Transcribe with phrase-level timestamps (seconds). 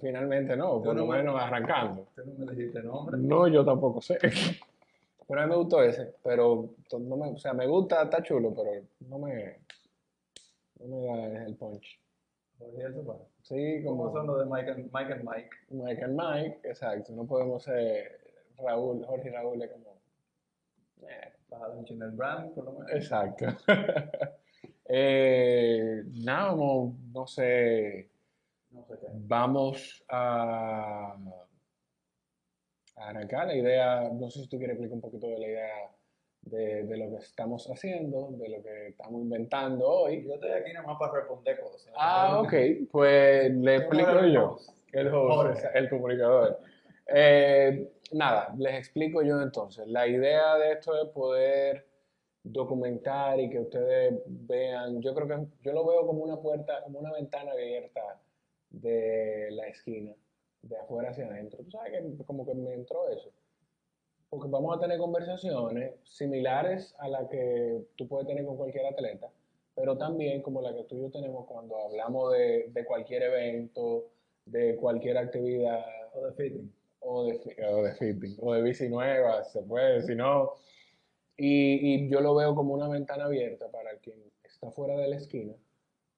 [0.00, 2.02] finalmente no, por lo no me- menos arrancando.
[2.02, 3.16] Usted no me dijiste nombre.
[3.18, 4.18] No, yo tampoco sé.
[5.26, 6.68] Pero a mí me gustó ese, pero
[7.00, 8.72] no me, o sea, me gusta, está chulo, pero
[9.08, 9.56] no me,
[10.80, 11.98] no me da el punch.
[12.58, 13.24] Zapata.
[13.40, 15.12] Sí, ¿Cómo como son los de Mike and Mike?
[15.14, 15.50] And Mike?
[15.70, 18.20] Mike and Mike, exacto, no podemos ser
[18.58, 19.96] Raúl, Jorge y Raúl es como...
[21.08, 22.90] eh, Bajado en Channel Brand, por lo menos.
[22.92, 23.46] Exacto.
[24.86, 28.10] Eh, nada, no No sé.
[29.12, 31.16] Vamos a,
[32.96, 35.90] a arrancar la idea, no sé si tú quieres explicar un poquito de la idea
[36.42, 40.24] de, de lo que estamos haciendo, de lo que estamos inventando hoy.
[40.26, 41.92] Yo estoy aquí nada más para responder cosas.
[41.96, 42.54] Ah, ok,
[42.90, 44.58] pues le explico yo,
[44.92, 46.60] el host, el comunicador.
[47.06, 49.86] Eh, nada, les explico yo entonces.
[49.88, 51.86] La idea de esto es poder
[52.42, 56.98] documentar y que ustedes vean, yo creo que yo lo veo como una puerta, como
[56.98, 58.20] una ventana abierta
[58.80, 60.12] de la esquina,
[60.62, 61.62] de afuera hacia adentro.
[61.64, 63.30] Tú sabes que como que me entró eso.
[64.30, 69.30] Porque vamos a tener conversaciones similares a las que tú puedes tener con cualquier atleta,
[69.76, 74.06] pero también como la que tú y yo tenemos cuando hablamos de, de cualquier evento,
[74.46, 76.72] de cualquier actividad, O de fitting.
[77.00, 80.54] o de, fi- o de fitting, o de bici nueva, se puede, si no.
[81.36, 85.16] Y, y yo lo veo como una ventana abierta para quien está fuera de la
[85.16, 85.54] esquina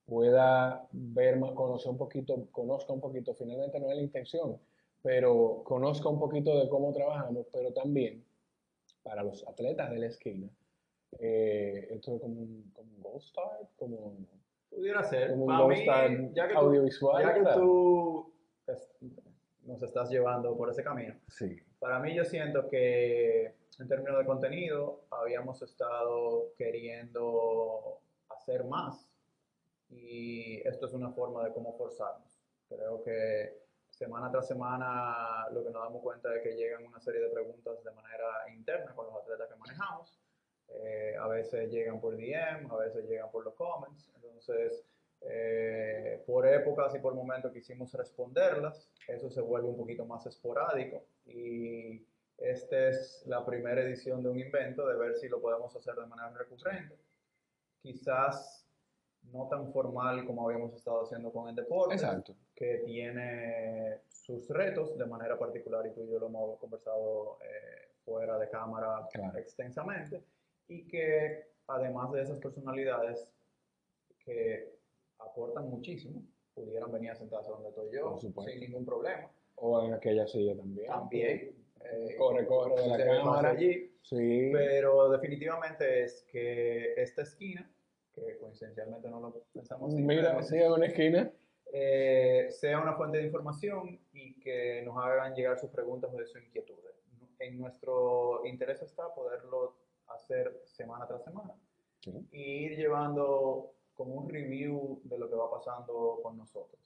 [0.06, 4.58] pueda ver conocer un poquito, conozca un poquito, finalmente no es la intención,
[5.02, 8.24] pero conozca un poquito de cómo trabajamos, pero también
[9.02, 10.48] para los atletas de la esquina,
[11.18, 14.16] eh, esto es como un, como un gold star, como
[14.70, 15.30] Pudiera ser.
[15.30, 18.32] como un gold mí, star ya que tú, audiovisual, ya que tú
[18.66, 18.90] es-
[19.64, 24.24] nos estás llevando por ese camino, Sí, para mí yo siento que en términos de
[24.24, 27.98] contenido habíamos estado queriendo
[28.28, 29.08] hacer más
[29.88, 32.38] y esto es una forma de cómo forzarnos.
[32.68, 37.20] Creo que semana tras semana lo que nos damos cuenta es que llegan una serie
[37.20, 40.18] de preguntas de manera interna con los atletas que manejamos.
[40.68, 44.10] Eh, a veces llegan por DM, a veces llegan por los comments.
[44.16, 44.84] Entonces,
[45.22, 48.90] eh, por épocas y por momentos quisimos responderlas.
[49.08, 52.04] Eso se vuelve un poquito más esporádico y
[52.38, 56.06] esta es la primera edición de un invento de ver si lo podemos hacer de
[56.06, 56.96] manera recurrente.
[57.80, 58.65] Quizás
[59.32, 62.34] no tan formal como habíamos estado haciendo con el deporte, exacto.
[62.54, 67.88] que tiene sus retos de manera particular y tú y yo lo hemos conversado eh,
[68.04, 69.38] fuera de cámara Claro.
[69.38, 70.22] extensamente
[70.68, 73.32] y que además de esas personalidades
[74.24, 74.74] que
[75.18, 76.22] aportan muchísimo,
[76.54, 79.30] pudieran venir a sentarse donde estoy yo sin ningún problema.
[79.56, 80.86] O en aquella silla también.
[80.86, 81.54] También.
[81.84, 83.50] eh, Corre, corre de la cámara.
[83.50, 83.92] allí.
[84.02, 84.50] Sí.
[84.52, 87.68] Pero definitivamente es que esta esquina,
[88.24, 91.30] que coincidencialmente no lo pensamos Mira, sí, en una esquina.
[91.72, 96.26] eh, sea una fuente de información y que nos hagan llegar sus preguntas o de
[96.26, 96.94] sus inquietudes.
[97.38, 99.76] En nuestro interés está poderlo
[100.08, 101.54] hacer semana tras semana
[102.00, 102.12] Sí.
[102.30, 106.80] y ir llevando como un review de lo que va pasando con nosotros.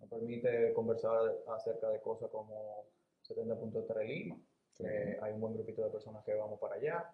[0.00, 2.84] Nos permite conversar acerca de cosas como
[3.22, 4.36] 70.3 Lima,
[4.74, 7.10] que hay un buen grupito de personas que vamos para allá.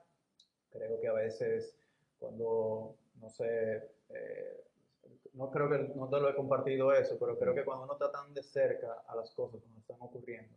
[0.71, 1.77] Creo que a veces
[2.25, 4.65] cuando, no sé, eh,
[5.35, 8.11] no creo que no te lo he compartido eso, pero creo que cuando uno está
[8.11, 10.57] tan de cerca a las cosas cuando están ocurriendo,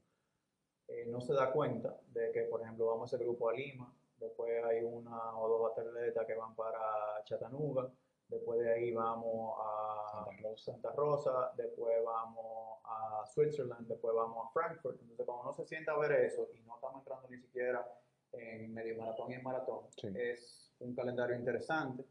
[0.88, 4.64] eh, no se da cuenta de que, por ejemplo, vamos ese grupo a Lima, después
[4.64, 7.92] hay una o dos atletas que van para Chattanooga,
[8.30, 10.72] después de ahí vamos a Santa Rosa.
[10.72, 15.02] Santa Rosa, después vamos a Switzerland, después vamos a Frankfurt.
[15.02, 17.86] Entonces, cuando uno se sienta a ver eso y no estamos entrando ni siquiera
[18.34, 20.08] en medio maratón y en maratón, Sí.
[20.16, 22.04] es un calendario interesante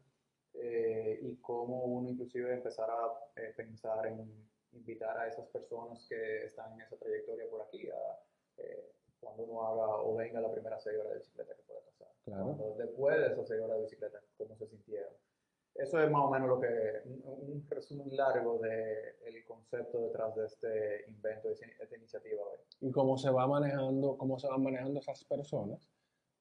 [0.53, 6.45] eh, y cómo uno inclusive empezar a eh, pensar en invitar a esas personas que
[6.45, 8.19] están en esa trayectoria por aquí a
[8.57, 12.07] eh, cuando uno haga o venga la primera seis horas de bicicleta que puede pasar.
[12.25, 12.45] Claro.
[12.45, 15.13] Cuando después de esas seis horas de bicicleta, cómo se sintieron.
[15.75, 20.45] Eso es más o menos lo que, un, un resumen largo del concepto detrás de
[20.47, 22.59] este invento, de esta iniciativa hoy.
[22.81, 25.87] Y cómo se va manejando, cómo se van manejando esas personas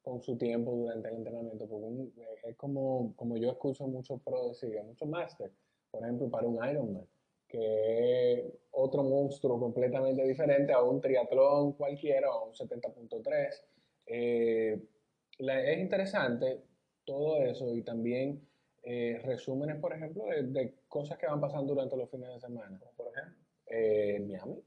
[0.07, 1.67] con su tiempo durante el entrenamiento.
[1.67, 2.13] Porque un-
[2.45, 5.51] es como, como yo escucho muchos pro decir, muchos máster,
[5.91, 7.05] por ejemplo, para un Ironman,
[7.49, 13.65] que es otro monstruo completamente diferente a un triatlón cualquiera a un 70.3.
[14.07, 14.81] Eh,
[15.39, 16.63] es interesante
[17.05, 18.41] todo eso y también
[18.85, 22.79] eh, resúmenes, por ejemplo, de, de cosas que van pasando durante los fines de semana.
[22.97, 23.37] Por ejemplo,
[23.69, 24.63] Eh, Miami.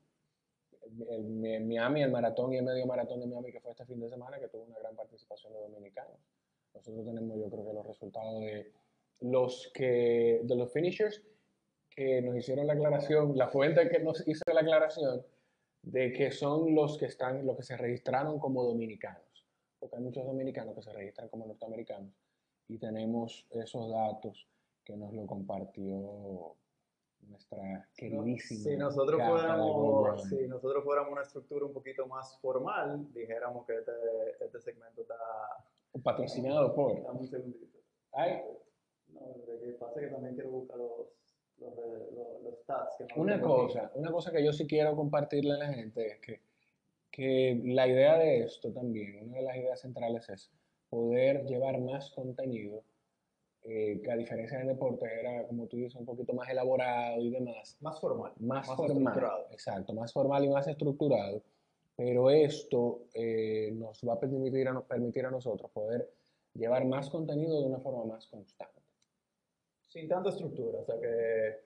[0.90, 3.86] El, el- Mi- Miami, el maratón y el medio maratón de Miami que fue este
[3.86, 6.18] fin de semana, que tuvo una gran participación de dominicanos.
[6.74, 8.72] Nosotros tenemos, yo creo que los resultados de
[9.22, 11.22] los que de los finishers
[11.90, 15.26] que nos hicieron la aclaración, la fuente que nos hizo la aclaración
[15.82, 19.46] de que son los que están, los que se registraron como dominicanos,
[19.80, 22.14] porque hay muchos dominicanos que se registran como norteamericanos
[22.68, 24.48] y tenemos esos datos
[24.86, 26.56] que nos lo compartió
[27.28, 28.64] nuestra queridísima.
[28.64, 33.92] Si nosotros, fuéramos, si nosotros fuéramos una estructura un poquito más formal, dijéramos que este,
[34.40, 35.16] este segmento está...
[36.04, 37.02] Patrocinado por.
[37.04, 37.78] Dame un segundito.
[38.12, 38.42] Ay,
[39.10, 40.92] No, lo que pasa es que también quiero buscar los,
[41.58, 42.96] los, los, los stats.
[42.98, 43.44] Que no Una aquí.
[43.44, 46.42] cosa, una cosa que yo sí quiero compartirle a la gente es que,
[47.12, 50.52] que la idea de esto también, una de las ideas centrales es
[50.90, 52.84] poder llevar más contenido,
[53.64, 57.30] eh, que a diferencia del deporte era, como tú dices, un poquito más elaborado y
[57.30, 58.32] demás, Más formal.
[58.40, 59.48] más, Más formal, estructurado.
[59.52, 61.44] exacto, más formal y más estructurado,
[61.96, 66.10] pero esto eh, nos va a permitir a, permitir a nosotros poder
[66.54, 68.80] llevar más contenido de una forma más constante.
[69.88, 71.60] Sin tanta estructura, o sea que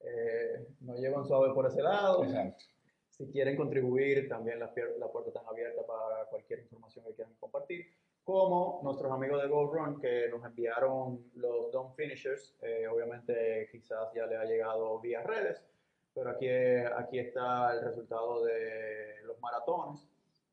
[0.00, 2.24] eh, nos llevan suave por ese lado.
[2.24, 2.64] Exacto.
[3.10, 7.86] Si quieren contribuir, también pier- la puerta está abierta para cualquier información que quieran compartir.
[8.26, 12.56] Como nuestros amigos de Gold Run que nos enviaron los Dome Finishers.
[12.60, 15.64] eh, obviamente, quizás ya le ha llegado vía redes,
[16.12, 20.08] pero aquí, aquí está el resultado de los maratones.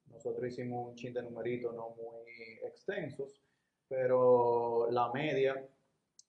[0.05, 3.41] Nosotros hicimos un chin de numeritos no muy extensos,
[3.89, 5.67] pero la media,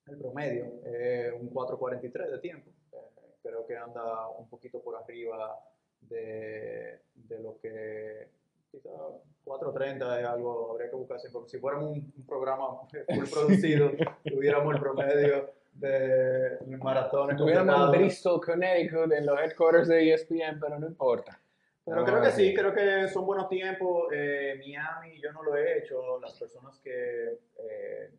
[0.07, 2.71] el promedio, es un 4.43 de tiempo.
[2.91, 5.59] Eh, creo que anda un poquito por arriba
[6.01, 8.31] de, de lo que
[8.75, 8.91] quizá
[9.45, 11.43] 4.30 es algo, habría que buscar siempre.
[11.47, 13.91] Si fuéramos un, un programa full producido,
[14.25, 17.37] tuviéramos el promedio de maratones.
[17.37, 17.91] Tuviéramos.
[17.91, 21.41] Bristol, Connecticut, en los headquarters de ESPN, pero no importa.
[21.85, 24.09] Pero creo que sí, creo que son buenos tiempos.
[24.13, 26.19] Eh, Miami, yo no lo he hecho.
[26.19, 28.11] Las personas que, eh,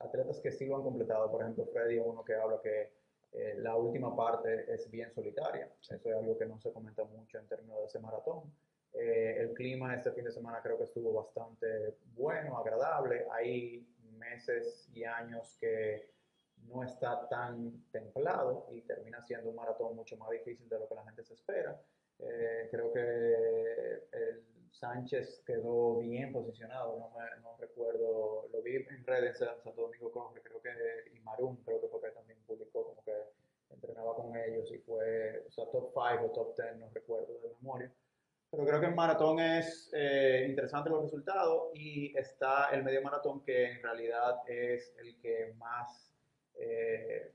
[0.00, 2.90] atletas que sí lo han completado, por ejemplo, Freddy uno que habla que
[3.32, 5.70] eh, la última parte es bien solitaria.
[5.80, 8.42] Eso es algo que no se comenta mucho en términos de ese maratón.
[8.98, 13.26] Eh, el clima este fin de semana creo que estuvo bastante bueno, agradable.
[13.32, 13.86] Hay
[14.18, 16.10] meses y años que
[16.68, 20.94] no está tan templado y termina siendo un maratón mucho más difícil de lo que
[20.94, 21.80] la gente se espera.
[22.18, 23.00] Eh, creo que
[24.12, 29.82] el Sánchez quedó bien posicionado, no, me- no recuerdo, lo vi en redes en Santo
[29.82, 30.70] Domingo Corre, creo que,
[31.14, 33.12] y Maroon, creo que fue que también publicó como que
[33.70, 37.50] entrenaba con ellos y fue, o sea, top 5 o top 10, no recuerdo de
[37.60, 37.92] memoria.
[38.50, 43.42] Pero creo que en maratón es eh, interesante los resultados y está el medio maratón
[43.42, 46.12] que en realidad es el que más
[46.54, 47.32] eh,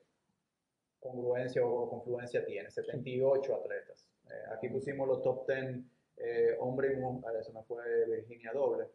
[1.02, 4.08] congruencia o confluencia tiene, 78 atletas.
[4.30, 5.80] Eh, aquí pusimos los top 10
[6.18, 8.86] eh, hombre y mujer, se me fue Virginia doble,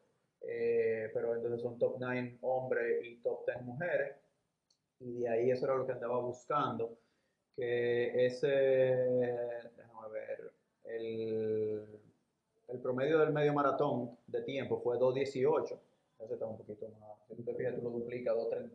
[0.43, 4.17] eh, pero entonces son top 9 hombres y top 10 mujeres,
[5.01, 6.97] y de ahí eso era lo que andaba buscando,
[7.57, 8.49] que ese,
[9.77, 10.53] déjame ver,
[10.85, 11.46] el
[12.87, 15.79] promedio del medio maratón de tiempo fue 2.18,
[16.21, 18.71] ese está un poquito más, si tú te fijas, tú lo duplicas, 2.30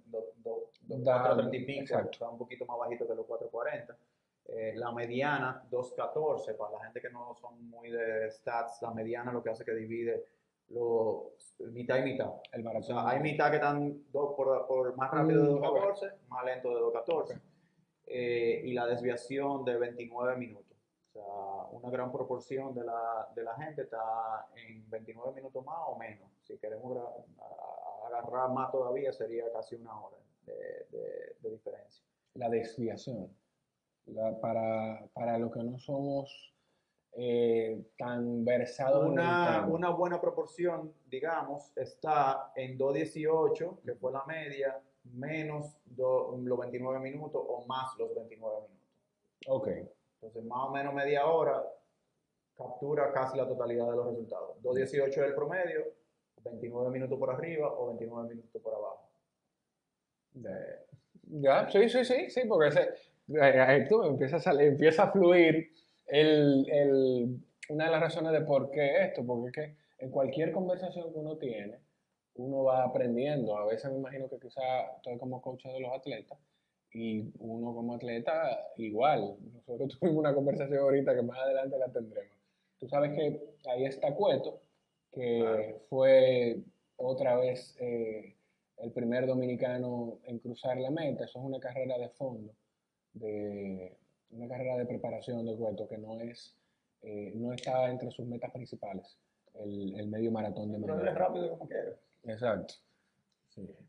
[1.03, 3.95] Da- 4.30 y pico, está un poquito más bajito que los 4.40.
[4.47, 9.31] Eh, la mediana, 2.14, para la gente que no son muy de stats, la mediana
[9.31, 10.25] lo que hace que divide
[10.69, 11.31] lo,
[11.71, 12.31] mitad y mitad.
[12.51, 12.83] El O maratón.
[12.83, 15.77] sea, hay mitad que están dos por, por más rápido de Mm, ok.
[15.77, 17.39] 2.14, más lento de 2.14.
[18.07, 20.75] Eh, y la desviación de 29 minutos.
[21.09, 21.23] O sea,
[21.81, 26.29] una gran proporción de la, de la gente está en 29 minutos más o menos.
[26.43, 26.97] Si queremos
[28.07, 30.53] agarrar más todavía, sería casi una hora de,
[30.91, 32.03] de- de diferencia.
[32.35, 33.29] la desviación.
[34.05, 36.53] La- para, para los que no somos
[37.13, 44.79] eh, tan versados Una, una buena proporción, digamos, está en 2.18, que fue la media,
[45.03, 48.81] menos do- los 29 minutos o más los 29 minutos.
[49.47, 49.67] Ok,
[50.21, 51.63] Entonces, más o menos media hora
[52.55, 54.61] captura casi la totalidad de los resultados.
[54.61, 55.83] 2.18 es el promedio,
[56.43, 59.09] 29 minutos por arriba o 29 minutos por abajo.
[60.33, 60.85] De-
[61.23, 65.71] Ya, sí, sí, sí, sí, porque ese, tú empieza a, empieza a fluir
[66.07, 67.37] el, el-
[67.69, 71.19] una de las razones de por qué esto, porque es que en cualquier conversación que
[71.19, 71.79] uno tiene,
[72.35, 73.57] uno va aprendiendo.
[73.57, 74.61] A veces me imagino que quizá
[74.97, 76.37] estoy como coach de los atletas
[76.93, 79.35] y uno como atleta igual.
[79.53, 82.37] Nosotros tuvimos una conversación ahorita que más adelante la tendremos.
[82.79, 84.61] Tú sabes que ahí está Cueto,
[85.11, 85.79] que Claro.
[85.89, 86.57] fue
[86.97, 88.35] otra vez eh,
[88.77, 91.25] el primer dominicano en cruzar la meta.
[91.25, 92.53] Eso es una carrera de fondo,
[93.13, 93.95] de,
[94.31, 96.55] una carrera de preparación de Cueto que no es
[97.03, 99.17] eh, no está entre sus metas principales,
[99.55, 101.95] el, el medio maratón de Pero es rápido como quiera.
[102.25, 102.75] Exacto.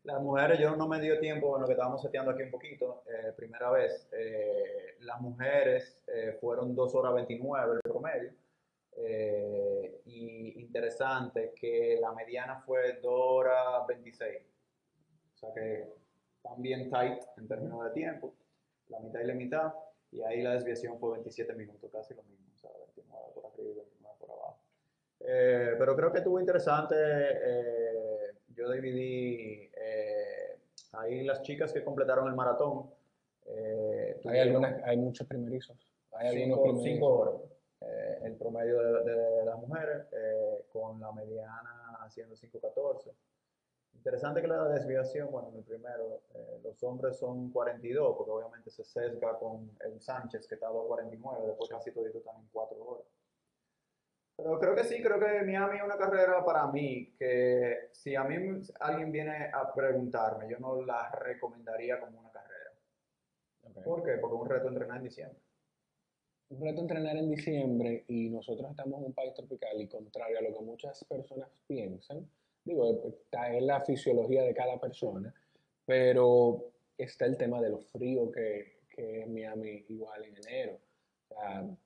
[0.04, 3.04] Las mujeres, yo no me dio tiempo en lo que estábamos seteando aquí un poquito,
[3.06, 8.32] eh, primera vez, eh, las mujeres eh, fueron 2 horas 29 el promedio.
[10.04, 14.42] y interesante que la mediana fue 2 horas 26.
[15.34, 15.88] O sea que
[16.42, 18.34] también tight en términos de tiempo,
[18.88, 19.74] la mitad y la mitad.
[20.10, 22.46] Y ahí la desviación fue 27 minutos, casi lo mismo.
[22.54, 24.58] O sea, 29 por arriba y 29 por abajo.
[25.18, 26.96] pero creo que estuvo interesante
[28.54, 30.58] yo dividí eh,
[30.92, 32.90] ahí las chicas que completaron el maratón.
[33.46, 35.76] Eh, hay, algunas, hay muchos primerizos.
[36.12, 37.34] Hay cinco, cinco horas.
[37.80, 40.06] Eh, el promedio de, las mujeres,
[40.72, 43.12] con la mediana haciendo 5.14.
[43.94, 46.22] Interesante que la desviación, bueno, en el primero,
[46.62, 51.46] los hombres son 42, porque obviamente se sesga con el Sánchez, que está a 2.49,
[51.46, 53.04] después casi todo están en 4 horas.
[54.42, 58.24] Pero creo que sí, creo que Miami es una carrera para mí que si a
[58.24, 62.72] mí alguien viene a preguntarme, yo no la recomendaría como una carrera.
[63.84, 64.18] ¿Por qué?
[64.20, 65.38] Porque es un reto entrenar en diciembre.
[66.48, 70.42] Un reto entrenar en diciembre y nosotros estamos en un país tropical y contrario a
[70.42, 72.28] lo que muchas personas piensan,
[72.64, 75.32] digo, está en la fisiología de cada persona,
[75.86, 80.78] pero está el tema de lo frío que, que es Miami igual en enero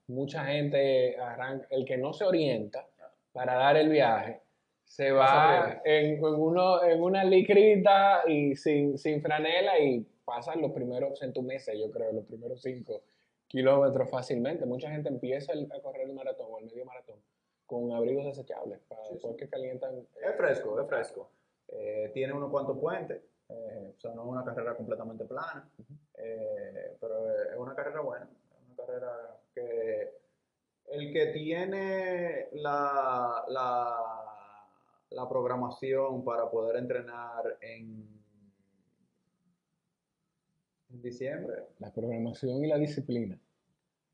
[0.08, 2.86] mucha gente arranca, el que no se orienta
[3.32, 4.40] para dar el viaje,
[4.84, 11.22] se va en, uno, en una licrita y sin, sin franela y pasan los primeros
[11.22, 13.02] en tu mesa, yo creo, los primeros cinco
[13.48, 14.64] kilómetros fácilmente.
[14.64, 17.18] Mucha gente empieza a correr el maratón o el medio maratón
[17.66, 20.06] con abrigos desechables para después que calientan.
[20.22, 21.30] Es fresco, es fresco.
[21.68, 25.68] Eh, tiene unos cuantos puentes, eh, o sea, no es una carrera completamente plana,
[26.14, 28.28] eh, pero es una carrera buena
[28.76, 30.12] carrera que
[30.88, 38.06] el que tiene la, la, programación para poder entrenar en,
[40.90, 41.64] en diciembre.
[41.78, 43.40] La programación y la disciplina.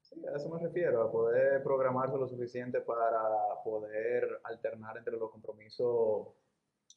[0.01, 3.23] Sí, a eso me refiero, a poder programarse lo suficiente para
[3.63, 6.29] poder alternar entre los compromisos.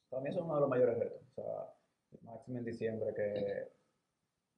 [0.10, 1.22] Para mí eso es uno de los mayores retos.
[1.22, 1.74] O sea,
[2.22, 3.68] máximo en diciembre, que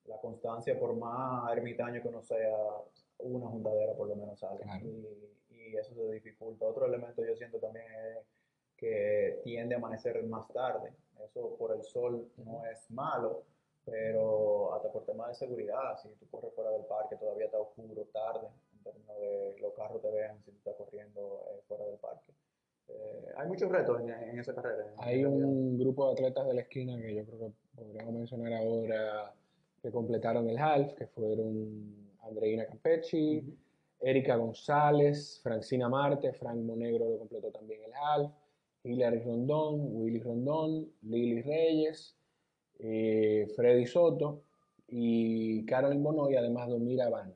[0.06, 2.56] la constancia, por más ermitaño que uno sea,
[3.20, 4.64] una juntadera por lo menos sale.
[4.84, 6.66] Y, y, eso se dificulta.
[6.66, 8.26] Otro elemento yo siento también es
[8.78, 10.94] que tiende a amanecer más tarde.
[11.26, 13.44] Eso por el sol no es malo,
[13.84, 18.04] pero hasta por tema de seguridad, si tú corres fuera del parque todavía está oscuro
[18.14, 21.98] tarde, en términos de los carros te vean si tú estás corriendo eh, fuera del
[21.98, 22.32] parque.
[22.90, 24.94] Eh, hay muchos retos en, en esa carrera.
[24.98, 29.34] hay un grupo de atletas de la esquina que yo creo que podríamos mencionar ahora
[29.82, 33.44] que completaron el half, que fueron Andreina Campechi,
[34.00, 38.32] Erika González, Francina Marte, Frank Monegro lo completó también el half,
[38.84, 42.16] Hilary Rondón, Willy Rondón, Lili Reyes,
[42.80, 44.44] eh, Freddy Soto
[44.88, 47.36] y Carolyn Bonoy, además de Mira Bande.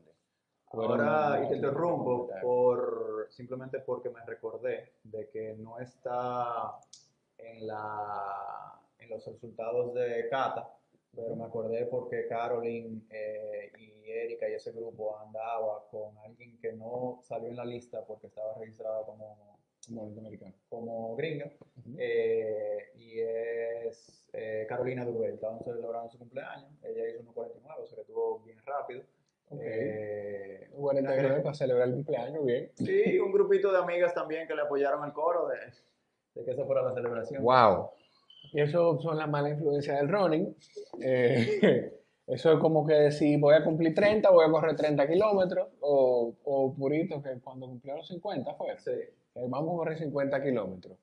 [0.73, 6.77] Ahora, y te interrumpo por, simplemente porque me recordé de que no está
[7.37, 10.69] en, la, en los resultados de Cata,
[11.15, 16.73] pero me acordé porque Carolyn eh, y Erika y ese grupo andaba con alguien que
[16.73, 19.57] no salió en la lista porque estaba registrada como,
[20.69, 21.51] como gringa,
[21.97, 25.33] eh, y es eh, Carolina Durbel.
[25.33, 29.03] Estaban celebrando su cumpleaños, ella hizo 1.49, o sea que estuvo bien rápido.
[29.49, 30.67] Okay.
[30.71, 32.71] 49 para celebrar el cumpleaños, bien.
[32.75, 35.57] Sí, un grupito de amigas también que le apoyaron el coro de,
[36.35, 37.43] de que esa fuera la celebración.
[37.43, 37.89] ¡Wow!
[38.53, 40.55] Y eso son las malas influencias del running.
[41.01, 41.93] Eh,
[42.27, 46.33] eso es como que si voy a cumplir 30, voy a correr 30 kilómetros, o,
[46.43, 48.77] o Purito, que cuando cumplió los 50 fue.
[48.79, 48.91] Sí.
[49.35, 50.97] vamos a correr 50 kilómetros.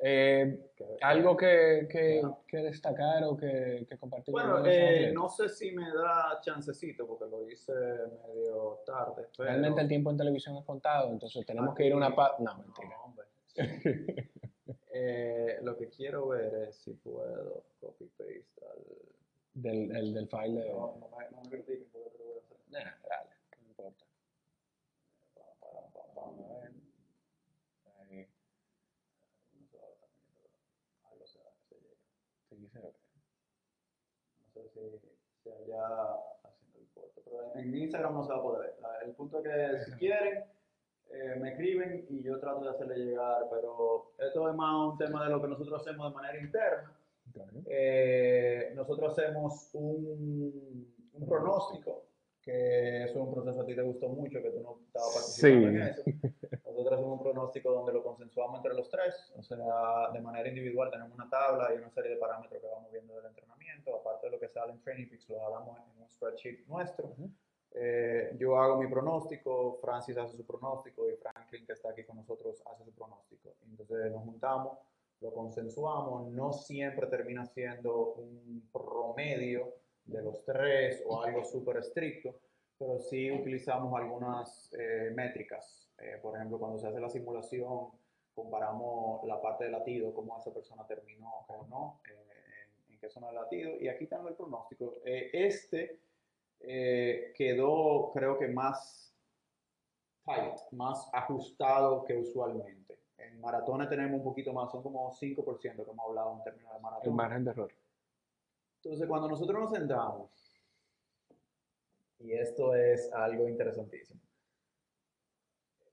[0.00, 0.56] Eh,
[1.00, 4.30] ¿Algo que, que, que, destacar o que, que compartir?
[4.30, 9.26] Bueno, eh, no sé si me da chancecito porque lo hice medio tarde.
[9.36, 12.14] Realmente el tiempo en televisión es contado, entonces tenemos que ir a una...
[12.14, 12.88] Pa no, mentira.
[12.90, 13.26] No, hombre.
[15.00, 18.84] Eh, lo que quiero ver es si puedo copy paste al.
[19.54, 20.70] Del, el, del file de.
[20.70, 22.56] No, no me, no me critiquen porque lo voy a hacer.
[22.68, 24.04] Nah, dale, no importa.
[26.16, 26.72] Vamos a ver.
[28.00, 28.28] Ahí.
[31.04, 31.38] Algo se,
[31.68, 31.96] se llega.
[32.48, 32.92] Sí, se ve.
[34.40, 34.80] No sé si,
[35.42, 35.86] si allá
[36.42, 39.08] haciendo el corte, pero en Instagram no se va a poder ver.
[39.08, 40.44] El punto es que si quieren
[41.10, 45.24] eh, me escriben y yo trato de hacerle llegar, pero esto es más un tema
[45.24, 46.94] de lo que nosotros hacemos de manera interna.
[47.66, 52.04] Eh, nosotros hacemos un, un, pronóstico
[52.42, 55.76] que es un proceso a ti te gustó mucho, que tú no estabas participando Sí.
[55.76, 56.02] en eso.
[56.64, 60.90] Nosotros hacemos un pronóstico donde lo consensuamos entre los tres, o sea, de manera individual
[60.90, 64.32] tenemos una tabla y una serie de parámetros que vamos viendo del entrenamiento, aparte de
[64.32, 67.08] lo que sale en Training Peaks, lo hablamos en un spreadsheet nuestro.
[67.08, 67.30] Ujú.
[67.74, 72.16] Eh, yo hago mi pronóstico, Francis hace su pronóstico y Franklin, que está aquí con
[72.16, 73.54] nosotros, hace su pronóstico.
[73.68, 74.78] Entonces nos juntamos,
[75.20, 82.34] lo consensuamos, no siempre termina siendo un promedio de los tres o algo súper estricto,
[82.78, 85.90] pero sí utilizamos algunas eh, métricas.
[85.98, 87.90] Eh, por ejemplo, cuando se hace la simulación,
[88.34, 92.14] comparamos la parte de latido, cómo esa persona terminó o no, eh,
[92.86, 94.94] en, en qué zona de latido, y aquí tengo el pronóstico.
[95.04, 95.98] Eh, este
[96.60, 99.14] eh, quedó, creo que más
[100.24, 102.98] tight, más ajustado que usualmente.
[103.16, 106.76] En maratones tenemos un poquito más, son como 5% que hemos hablado en términos de
[106.76, 107.16] El maratón.
[107.16, 107.72] margen de error.
[108.82, 110.30] Entonces, cuando nosotros nos sentamos,
[112.20, 114.20] y esto es algo interesantísimo,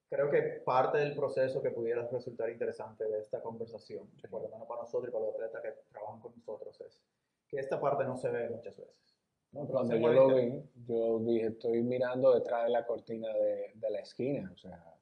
[0.09, 4.67] creo que parte del proceso que pudiera resultar interesante de esta conversación, por lo menos
[4.67, 7.01] para nosotros y para los atletas que trabajan con nosotros, es
[7.47, 9.14] que esta parte no se ve muchas veces.
[9.55, 9.65] ¿No?
[9.67, 13.99] Cuando yo lo vi, yo dije, estoy mirando detrás de la cortina de, de la
[13.99, 14.93] esquina, o sea,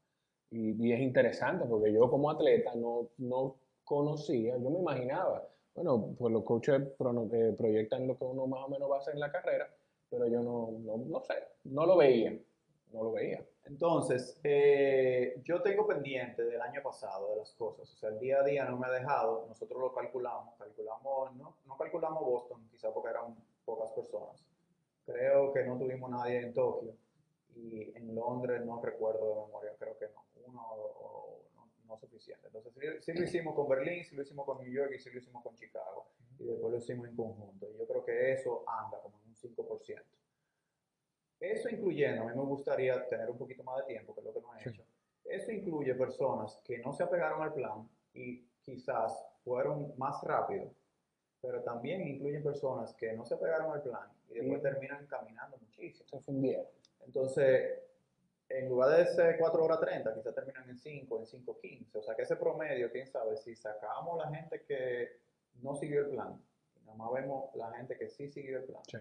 [0.51, 6.13] y, y es interesante porque yo como atleta no, no conocía, yo me imaginaba, bueno,
[6.17, 9.15] pues los coaches prono- eh, proyectan lo que uno más o menos va a hacer
[9.15, 9.67] en la carrera,
[10.09, 11.33] pero yo no, no, no sé,
[11.65, 12.37] no lo veía,
[12.91, 13.43] no lo veía.
[13.65, 18.41] Entonces, eh, yo tengo pendiente del año pasado de las cosas, o sea, el día
[18.41, 22.93] a día no me ha dejado, nosotros lo calculamos, calculamos, no, no calculamos Boston, quizá
[22.93, 24.45] porque eran pocas personas.
[25.05, 26.95] Creo que no tuvimos nadie en Tokio
[27.55, 32.47] y en Londres no recuerdo de memoria, creo que no, uno o, no, no suficiente.
[32.47, 35.09] Entonces, sí, sí lo hicimos con Berlín, sí lo hicimos con New York y sí
[35.11, 36.07] lo hicimos con Chicago
[36.39, 37.69] y después lo hicimos en conjunto.
[37.69, 40.01] Y yo creo que eso anda como en un 5%.
[41.39, 44.33] Eso incluyendo, a mí me gustaría tener un poquito más de tiempo, que es lo
[44.33, 44.83] que no he hecho.
[45.25, 50.71] Eso incluye personas que no se apegaron al plan y quizás fueron más rápido,
[51.43, 55.57] pero también incluyen personas que no se apegaron al plan y después Y- terminan caminando
[55.57, 56.07] muchísimo.
[56.07, 56.65] Se fundieron.
[57.05, 57.79] Entonces,
[58.47, 61.97] en lugar de ser 4 horas 30, quizás terminan en 5, en 5.15.
[61.99, 65.19] O sea que ese promedio, quién sabe, si sacamos la gente que
[65.61, 66.41] no siguió el plan,
[66.85, 68.97] nada más vemos la gente que sí siguió el plan, Sí,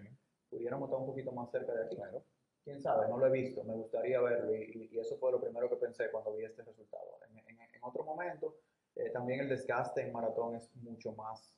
[0.49, 1.95] pudiéramos estar un poquito más cerca de aquí.
[1.95, 2.23] claro.
[2.65, 5.39] Quién sabe, no lo he visto, me gustaría verlo y, y- y eso fue lo
[5.41, 7.19] primero que pensé cuando vi este resultado.
[7.29, 8.55] En, en- en otro momento,
[8.95, 11.57] eh, también el desgaste en maratón es mucho más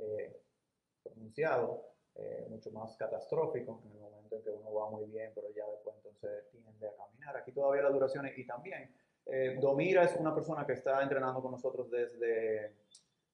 [0.00, 0.40] eh,
[1.02, 1.86] pronunciado,
[2.16, 5.66] eh, mucho más catastrófico en el momento en que uno va muy bien, pero ya
[5.70, 7.36] después entonces tiende a caminar.
[7.36, 8.92] Aquí todavía las duraciones y también
[9.26, 12.74] eh, Domira es una persona que está entrenando con nosotros desde,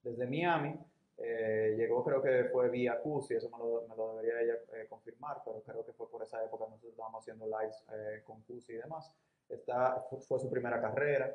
[0.03, 0.79] desde Miami.
[1.19, 4.87] Eh, llegó creo que fue vía CUSI, eso me lo, me lo debería ella eh,
[4.87, 8.75] confirmar, pero creo que fue por esa época nosotros estábamos haciendo lives eh, con CUSI
[8.75, 9.11] y demás.
[9.49, 11.35] Está, fue, su primera carrera,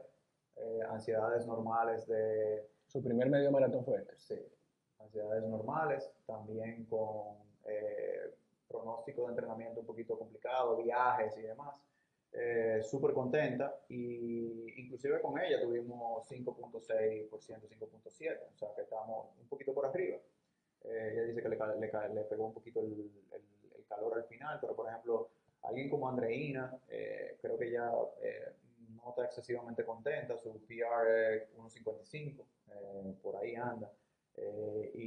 [0.58, 4.18] eh, ansiedades normales de, Su primer medio maratón fue este.
[4.18, 4.36] sí,
[5.04, 8.34] ansiedades normales, también con eh,
[8.68, 11.76] pronóstico de entrenamiento un poquito complicado, viajes y demás.
[12.34, 17.30] Eh, Súper contenta y inclusive con ella tuvimos 5.6%,
[17.68, 20.18] 5.7%, o sea que estamos un poquito por arriba.
[20.84, 24.24] Eh, ella dice que le, le le pegó un poquito el, el- el calor al
[24.26, 25.30] final, pero por ejemplo,
[25.64, 28.54] alguien como Andreina, eh, creo que ella eh,
[28.96, 33.92] no está excesivamente contenta, su PR es 1.55, eh, por ahí anda.
[34.38, 35.06] Eh, y,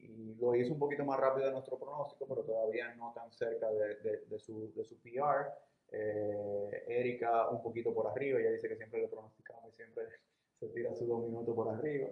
[0.00, 3.70] y lo hizo un poquito más rápido de nuestro pronóstico, pero todavía no tan cerca
[3.70, 5.48] de, de- de su, de su PR.
[5.92, 10.04] Eh, Erika un poquito por arriba, ella dice que siempre le pronosticamos y siempre
[10.60, 12.08] se tira sus dos minutos por arriba,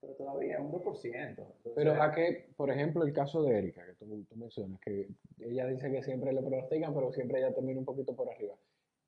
[0.00, 1.14] pero todavía un 2%.
[1.28, 5.08] Entonces, Pero a qué, por ejemplo, el caso de Erika, que tú, tú mencionas, que
[5.38, 8.54] ella dice que siempre le pronostican, pero siempre ella termina un poquito por arriba.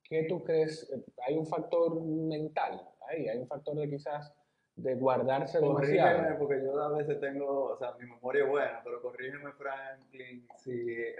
[0.03, 0.89] ¿Qué tú crees?
[1.25, 3.27] ¿Hay un factor mental ahí?
[3.27, 4.31] ¿Hay un factor de quizás
[4.75, 6.39] de guardarse Corrígeme, demasiado?
[6.39, 10.71] porque yo a veces tengo, o sea, mi memoria es buena, pero corrígeme, Franklin, si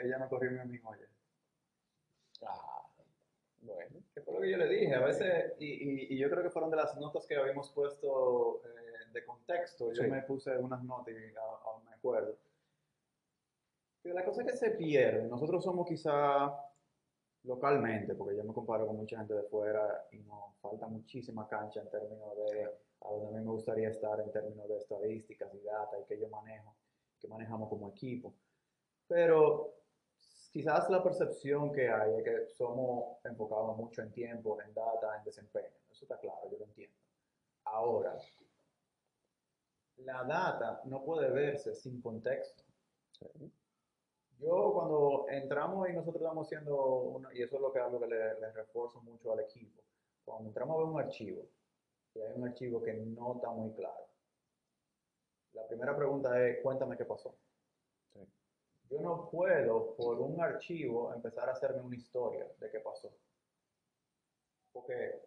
[0.04, 1.06] ella no corrió a mí, oye.
[2.46, 2.82] Ah,
[3.62, 4.02] bueno.
[4.14, 6.50] Que fue lo que yo le dije, a veces, y, y, y yo creo que
[6.50, 10.10] fueron de las notas que habíamos puesto eh, de contexto, yo Sí.
[10.10, 11.36] me puse unas notas y
[11.66, 12.36] aún me acuerdo.
[14.02, 16.52] Que la cosa es que se pierde, nosotros somos quizá
[17.44, 21.82] localmente, porque yo me comparo con mucha gente de fuera y nos falta muchísima cancha
[21.82, 22.70] en términos de
[23.04, 26.20] a donde a mí me gustaría estar en términos de estadísticas y data y que
[26.20, 26.76] yo manejo,
[27.20, 28.34] que manejamos como equipo.
[29.08, 29.74] Pero
[30.52, 35.24] quizás la percepción que hay es que somos enfocados mucho en tiempo, en data, en
[35.24, 35.76] desempeño.
[35.92, 36.98] Eso está claro, yo lo entiendo.
[37.66, 38.18] Ahora,
[39.98, 42.64] la data no puede verse sin contexto.
[44.40, 48.08] Yo cuando entramos y nosotros estamos haciendo, una, y eso es lo que algo que
[48.08, 49.82] le, le refuerzo mucho al equipo,
[50.26, 51.48] cuando entramos a ver un archivo
[52.16, 54.08] y hay un archivo que no está muy claro,
[55.54, 57.36] la primera pregunta es, cuéntame qué pasó.
[58.14, 58.20] Sí.
[58.90, 63.16] Yo no puedo por un archivo empezar a hacerme una historia de qué pasó.
[64.72, 65.22] Porque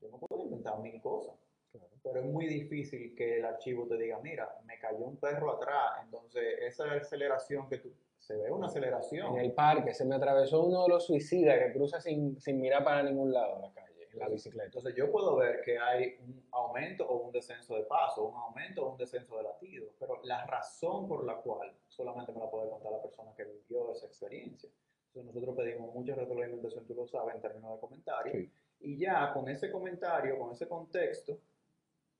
[0.00, 1.34] yo no puedo inventar mil cosas.
[1.70, 1.88] Claro.
[2.02, 6.02] Pero es muy difícil que el archivo te diga, mira, me cayó un perro atrás,
[6.02, 9.34] entonces esa aceleración que tú, se ve una aceleración.
[9.34, 12.84] En el parque se me atravesó uno de los suicidas que cruza sin, sin mirar
[12.84, 14.66] para ningún lado la calle, en la bicicleta.
[14.66, 18.86] Entonces yo puedo ver que hay un aumento o un descenso de paso, un aumento
[18.86, 22.68] o un descenso de latido, pero la razón por la cual solamente me la puede
[22.68, 24.70] contar la persona que vivió esa experiencia.
[25.08, 28.52] Entonces nosotros pedimos mucha retroalimentación, tú lo sabes, en términos de comentarios, Sí.
[28.80, 31.38] y ya con ese comentario, con ese contexto,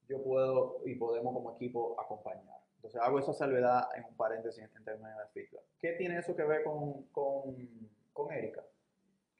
[0.09, 2.59] yo puedo y podemos como equipo acompañar.
[2.77, 5.64] Entonces hago esa salvedad en un paréntesis en, términos de feedback.
[5.79, 7.57] ¿Qué tiene eso que ver con, con,
[8.12, 8.64] con Erika?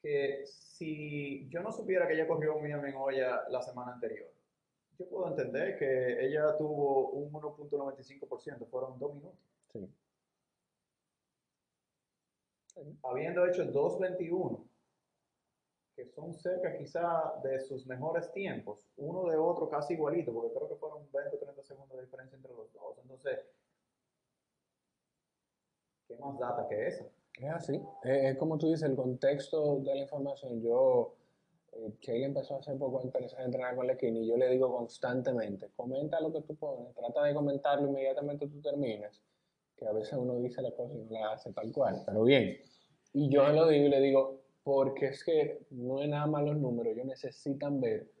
[0.01, 4.31] Que si yo no supiera que ella corrió un millón en olla la semana anterior,
[4.97, 9.39] yo puedo entender que ella tuvo un 1.95%, fueron dos minutos.
[9.73, 9.89] Sí.
[13.03, 14.67] habiendo hecho 2.21,
[15.95, 20.69] que son cerca quizá de sus mejores tiempos, uno de otro casi igualito, porque creo
[20.69, 22.97] que fueron 20 o 30 segundos de diferencia entre los dos.
[23.01, 23.45] Entonces,
[26.07, 27.05] ¿qué más data que esa?
[27.39, 27.81] Es así.
[28.03, 30.61] Es, es como tú dices, el contexto de la información.
[30.61, 31.15] Yo,
[31.71, 36.19] eh, Sheila empezó hace poco a entrenar con la y yo le digo constantemente, comenta
[36.19, 39.21] lo que tú pones, trata de comentarlo inmediatamente tú terminas,
[39.77, 42.57] que a veces uno dice la cosa y no la hace tal cual, pero bien.
[43.13, 46.57] Y yo lo digo y le digo, porque es que no es nada más los
[46.57, 48.11] números, ellos necesitan ver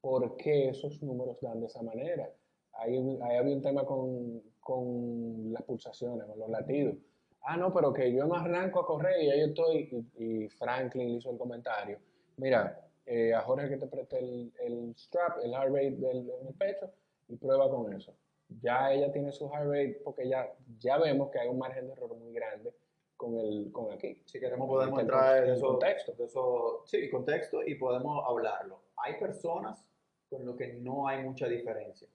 [0.00, 2.32] por qué esos números dan de esa manera.
[2.72, 6.96] Ahí, ahí había un tema con, con las pulsaciones, con los latidos.
[7.44, 10.06] Ah, no, pero que yo no arranco a correr y ahí estoy.
[10.18, 11.98] Y, y Franklin hizo el comentario.
[12.36, 16.46] Mira, eh, a Jorge que te preste el, el strap, el heart rate del, en
[16.46, 16.90] el pecho
[17.28, 18.14] y prueba con eso.
[18.60, 21.92] Ya ella tiene su heart rate porque ya, ya vemos que hay un margen de
[21.94, 22.72] error muy grande
[23.16, 24.22] con, el, con aquí.
[24.24, 26.14] Si queremos podemos El entrar en contexto.
[26.18, 28.82] eso, sí, contexto y podemos hablarlo.
[28.96, 29.84] Hay personas
[30.28, 32.08] con lo que no hay mucha diferencia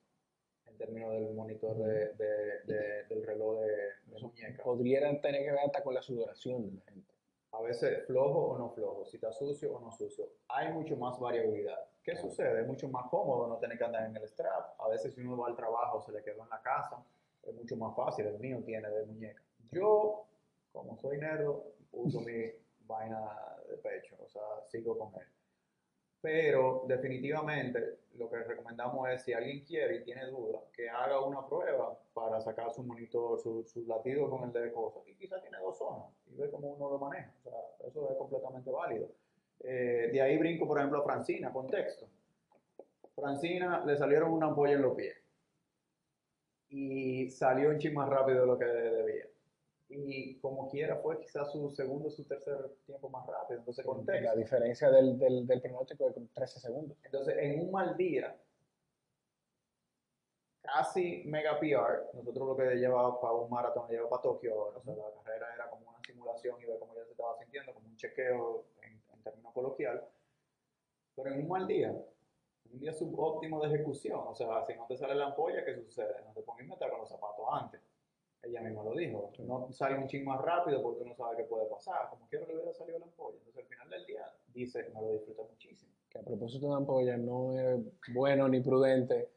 [0.70, 4.64] en términos del monitor de, de- de- del reloj de, muñeca.
[4.64, 7.14] Podrían tener que ver hasta con la sudoración de la gente.
[7.52, 10.28] A veces flojo o no flojo, si está sucio o no sucio.
[10.50, 11.80] Hay mucho más variabilidad.
[12.04, 12.30] ¿Qué Claro.
[12.30, 12.62] sucede?
[12.62, 14.80] Es mucho más cómodo no tener que andar en el strap.
[14.80, 17.04] A veces si uno va al trabajo, se le quedó en la casa,
[17.44, 18.28] es mucho más fácil.
[18.28, 19.42] El mío tiene de muñeca.
[19.72, 20.26] Yo,
[20.72, 22.52] como soy nerdo, uso mi
[22.88, 25.28] vaina de pecho, o sea, sigo con él.
[26.22, 31.46] Pero definitivamente lo que recomendamos es si alguien quiere y tiene duda, que haga una
[31.48, 35.04] prueba para sacar su monitor, su, su latido con el de cosas.
[35.08, 37.32] Y quizás tiene dos zonas y ve cómo uno lo maneja.
[37.40, 39.08] O sea, eso es completamente válido.
[39.60, 42.08] Eh, de ahí brinco, por ejemplo, a Francina, contexto.
[43.16, 45.16] Francina le salieron una ampolla en los pies
[46.70, 49.26] y salió un chin más rápido de lo que debía.
[49.90, 53.60] Y como quiera fue quizás su segundo, su tercer tiempo más rápido.
[53.60, 54.26] Entonces, contexto.
[54.26, 56.98] La diferencia del, del, del pronóstico es como 13 segundos.
[57.04, 58.36] Entonces, en un mal día,
[60.62, 64.94] casi mega PR, nosotros lo que lleva para un maratón, lleva para Tokio o sea,
[64.94, 67.96] la carrera era como una simulación y ver cómo ella se estaba sintiendo, como un
[67.96, 70.04] chequeo en, en términos coloquial,
[71.16, 71.96] pero en un mal día,
[72.72, 76.22] un día subóptimo de ejecución, o sea, si no te sale la ampolla, ¿qué sucede?
[76.26, 77.82] No te pongas a meter con los zapatos antes.
[78.48, 81.66] Ella misma lo dijo, no sale un ching más rápido porque uno sabe qué puede
[81.66, 83.38] pasar, como quiero que le hubiera salido la ampolla.
[83.40, 85.92] Entonces, al final del día, dice, me lo disfruté muchísimo.
[86.10, 87.80] Que a propósito de ampolla, no es
[88.14, 89.30] bueno ni prudente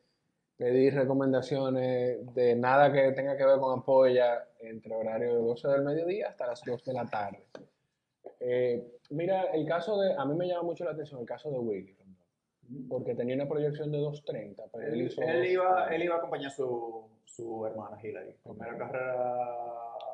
[0.57, 5.83] pedir recomendaciones de nada que tenga que ver con ampolla entre horario de 12 del
[5.83, 7.43] mediodía hasta las 2 de la tarde.
[8.39, 11.59] Eh, mira, el caso de, a mí me llama mucho la atención el caso de
[11.59, 11.97] Willy,
[12.89, 15.23] porque tenía una proyección de 2.30, pero él, Él, hizo...
[15.23, 18.35] él iba, él iba a acompañar a su, su hermana Hillary.
[18.43, 19.15] Primera carrera.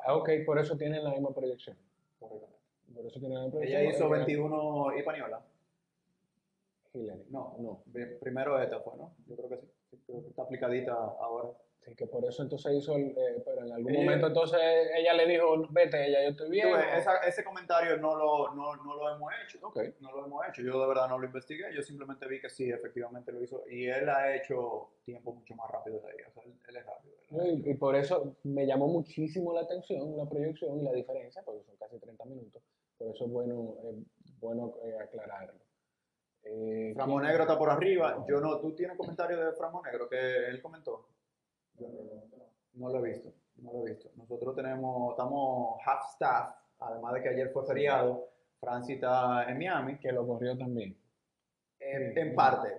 [0.05, 1.77] Ah, ok, por eso tienen la misma proyección.
[2.19, 2.57] correctamente.
[2.95, 3.81] Por eso tienen la misma proyección.
[3.81, 5.41] Ella hizo Ella- 21 y Paniola.
[6.93, 7.25] Hillary.
[7.29, 7.83] No, No.
[7.91, 9.13] Pri- Primero esta fue, ¿no?
[9.27, 9.67] Yo creo que sí.
[10.05, 11.49] Creo que está aplicadita ahora.
[11.85, 14.59] Sí, que por eso entonces hizo, el, eh, pero en algún Ella- momento entonces
[14.93, 16.73] ella le dijo, vete, ella yo estoy bien.
[16.73, 19.59] Ves, esa- ese comentario no lo, no, no lo hemos hecho.
[19.65, 19.79] Ok.
[20.01, 20.61] No lo hemos hecho.
[20.63, 21.73] Yo de verdad no lo investigué.
[21.73, 23.63] Yo simplemente vi que sí, efectivamente lo hizo.
[23.69, 26.17] Y él ha hecho tiempo mucho más rápido de ahí.
[26.27, 27.15] O sea, él, él es rápido.
[27.45, 31.41] él Y, y por eso me llamó muchísimo la atención la proyección y la diferencia,
[31.45, 32.61] porque son casi 30 minutos.
[32.97, 35.53] Por eso es bueno, es bueno eh, aclararlo.
[36.49, 38.25] Eh, Framo ¿quién- Negro está por arriba.
[38.27, 41.07] Yo no, ¿tú tienes comentario de Framo Negro que él comentó?
[42.73, 43.33] No lo he visto.
[43.57, 44.09] No lo he visto.
[44.15, 48.29] Nosotros tenemos, estamos half staff, además de que ayer fue feriado.
[48.59, 49.97] Francis está en Miami.
[49.99, 50.95] Que lo corrió también.
[51.79, 52.69] En, en parte.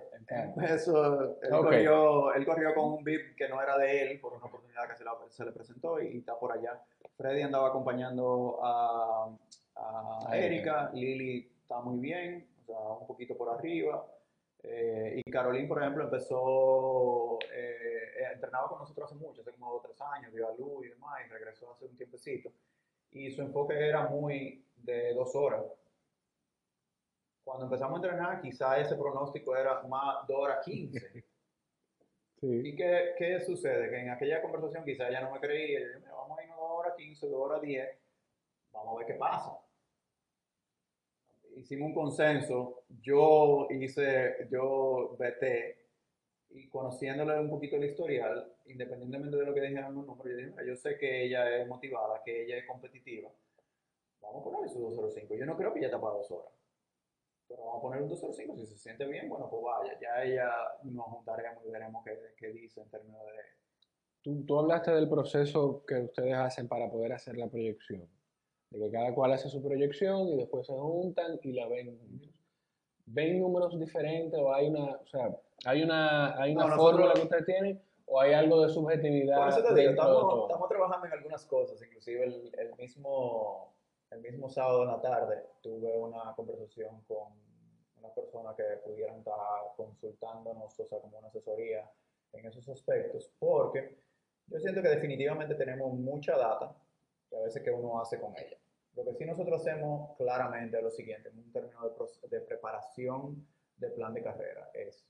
[0.63, 1.63] Eso, él, Ok.
[1.63, 4.95] corrió, él corrió con un VIP que no era de él por una oportunidad que
[4.95, 6.79] se, la- se le presentó y, está por allá.
[7.17, 9.29] Freddy andaba acompañando a,
[9.75, 10.91] a Erika.
[10.93, 14.05] Lili está muy bien, sea, un poquito por arriba.
[14.63, 19.73] Eh, y Caroline, por ejemplo, empezó, eh, eh, entrenaba con nosotros hace mucho, hace como
[19.73, 22.51] dos o tres años, dio a luz y demás, y regresó hace un tiempecito.
[23.11, 25.63] Y su enfoque era muy de dos horas.
[27.43, 31.25] Cuando empezamos a entrenar, quizá ese pronóstico era más 2 horas 15.
[32.39, 32.47] Sí.
[32.47, 33.89] ¿Y qué, qué sucede?
[33.89, 35.81] Que en aquella conversación quizá ella no me creía.
[35.81, 37.89] Yo dije, "Mira, vamos a irnos 2 horas 15, 2 horas 10.
[38.71, 39.59] Vamos a ver qué pasa.
[41.59, 42.83] Hicimos un consenso.
[43.01, 45.77] Yo hice, yo veté.
[46.51, 50.49] Y conociéndole un poquito el historial, independientemente de lo que dijeran los números, yo dije,
[50.51, 53.29] "Mira, yo sé que ella es motivada, que ella es competitiva.
[54.21, 55.35] Vamos a poner su 205.
[55.35, 56.53] Yo no creo que ella está para 2 horas.
[57.47, 58.55] Pero vamos a poner un 205.
[58.57, 59.99] Si se siente bien, bueno, pues vaya.
[59.99, 60.49] Ya ella
[60.83, 63.33] nos juntaremos y veremos qué, qué dice en términos de.
[64.21, 68.07] Tú, tú hablaste del proceso que ustedes hacen para poder hacer la proyección.
[68.71, 71.99] De que cada cual hace su proyección y después se juntan y la ven.
[73.07, 77.13] ¿Ven números diferentes o hay una, o sea, hay una, hay una No, nosotros- fórmula
[77.15, 81.07] que ustedes tienen o hay algo de subjetividad Por eso te digo, estamos, estamos trabajando
[81.07, 81.81] en algunas cosas.
[81.81, 83.73] Inclusive el, el mismo,
[84.11, 87.29] el mismo sábado en la tarde tuve una conversación con
[87.97, 89.33] una persona que pudieran estar
[89.75, 91.89] consultándonos, o sea, como una asesoría
[92.33, 93.97] en esos aspectos, porque
[94.47, 96.71] yo siento que definitivamente tenemos mucha data
[97.27, 98.57] que a veces que uno hace con ella.
[98.95, 103.47] Lo que sí nosotros hacemos claramente es lo siguiente, en un término de, de preparación
[103.77, 105.07] de plan de carrera, es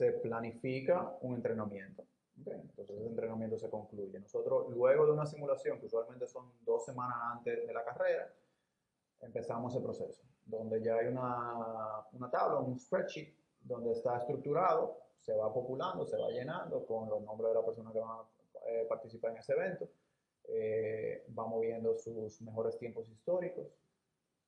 [0.00, 2.02] se planifica un entrenamiento.
[2.40, 2.48] ¿ok?
[2.48, 4.18] Entonces ese entrenamiento se concluye.
[4.18, 8.32] Nosotros, luego de una simulación, que usualmente son dos semanas antes de la carrera,
[9.20, 15.34] empezamos ese proceso, donde ya hay una, una tabla, un spreadsheet, donde está estructurado, se
[15.36, 18.28] va populando, se va llenando con los nombres de la persona que va a
[18.66, 19.86] eh, participar en ese evento,
[20.52, 23.66] eh, vamos viendo sus mejores tiempos históricos,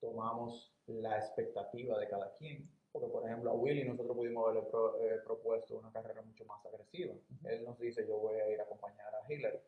[0.00, 4.98] tomamos la expectativa de cada quien, porque por ejemplo a Willy nosotros pudimos haberle pro-
[5.00, 7.14] eh, propuesto una carrera mucho más agresiva.
[7.44, 9.60] Él nos dice yo voy a ir a acompañar a Hillary.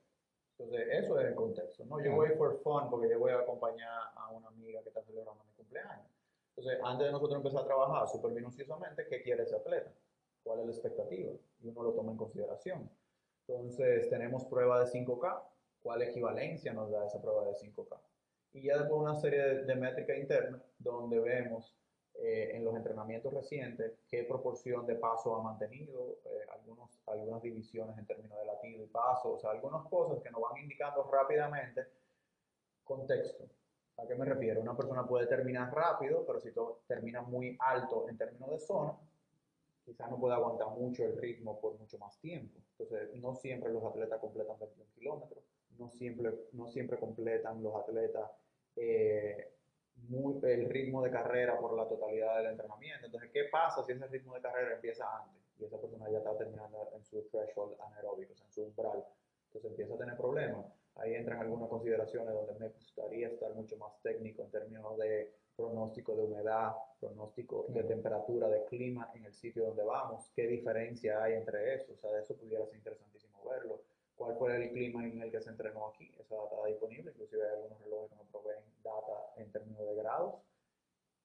[0.58, 1.98] Entonces eso es el contexto, ¿no?
[1.98, 2.16] Yo Claro.
[2.16, 5.52] voy for fun porque yo voy a acompañar a una amiga que está celebrando mi
[5.52, 6.06] cumpleaños.
[6.56, 9.92] Entonces antes de nosotros empezar a trabajar súper minuciosamente, ¿qué quiere ese atleta?
[10.44, 11.32] ¿Cuál es la expectativa?
[11.60, 12.90] Y uno lo toma en consideración.
[13.48, 15.42] Entonces tenemos prueba de 5K,
[15.84, 18.00] ¿cuál equivalencia nos da esa prueba de 5K?
[18.54, 21.76] Y ya después una serie de, de métricas internas donde vemos
[22.16, 26.46] eh, en los entrenamientos recientes qué proporción de paso ha mantenido, eh,
[27.06, 30.56] algunas divisiones en términos de latido y paso, o sea, algunas cosas que nos van
[30.62, 31.86] indicando rápidamente
[32.84, 33.44] contexto.
[33.96, 34.60] ¿A qué me refiero?
[34.60, 36.50] Una persona puede terminar rápido, pero si
[36.86, 38.96] termina muy alto en términos de zona,
[39.84, 42.60] quizás no puede aguantar mucho el ritmo por mucho más tiempo.
[42.78, 45.44] Entonces, no siempre los atletas completan 21 kilómetros,
[45.78, 48.30] no siempre, no siempre completan los atletas
[48.76, 49.52] eh,
[49.94, 53.06] muy- el ritmo de carrera por la totalidad del entrenamiento.
[53.06, 56.36] Entonces, ¿qué pasa si ese ritmo de carrera empieza antes y esa persona ya está
[56.36, 59.04] terminando en su threshold anaeróbico, o sea, en su umbral?
[59.46, 60.66] Entonces empieza a tener problemas.
[60.96, 66.16] Ahí entran algunas consideraciones donde me gustaría estar mucho más técnico en términos de pronóstico
[66.16, 71.34] de humedad, pronóstico de temperatura, de clima en el sitio donde vamos, qué diferencia hay
[71.34, 73.84] entre eso, o sea, de eso pudiera ser interesantísimo verlo.
[74.16, 76.10] ¿Cuál fue el clima en el que se entrenó aquí?
[76.18, 79.94] Esa data está disponible, inclusive hay algunos relojes que nos proveen data en términos de
[79.96, 80.34] grados,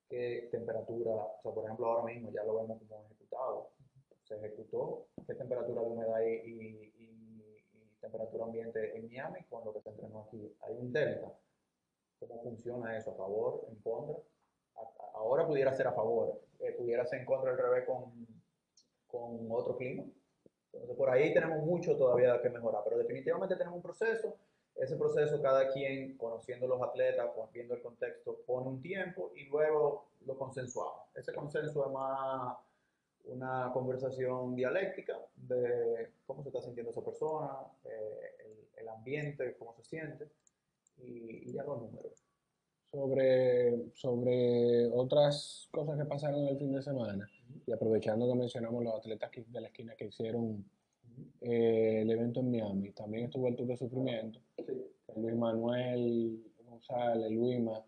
[0.09, 3.69] qué temperatura, o sea, por ejemplo, ahora mismo ya lo vemos como ejecutado,
[4.23, 9.63] se ejecutó, qué temperatura de humedad y, y- y- y temperatura ambiente en Miami con
[9.65, 10.55] lo que se entrenó aquí.
[10.61, 11.31] Hay un delta.
[12.19, 13.11] ¿Cómo funciona eso?
[13.11, 13.65] ¿A favor?
[13.69, 14.17] ¿En contra?
[15.13, 18.25] Ahora pudiera ser a favor, eh, pudiera ser en contra al revés con,
[19.07, 20.05] con otro clima.
[20.73, 24.35] Entonces, por ahí tenemos mucho todavía que mejorar, pero definitivamente tenemos un proceso.
[24.75, 29.45] Ese proceso, cada quien, conociendo los atletas, con- viendo el contexto, pone un tiempo y
[29.49, 31.03] luego lo consensuamos.
[31.15, 32.57] Ese consenso es más
[33.25, 37.51] una conversación dialéctica de cómo se está sintiendo esa persona,
[37.83, 40.29] eh, el, el ambiente, cómo se siente
[40.97, 42.13] y, y ya los números.
[42.89, 47.29] sobre, sobre otras cosas que pasaron el fin de semana
[47.69, 50.65] y aprovechando que mencionamos los atletas de la esquina que hicieron
[51.41, 54.73] eh, el evento en Miami, también estuvo el Tour de Sufrimiento, Sí.
[55.15, 57.83] Luis Manuel González, Luima,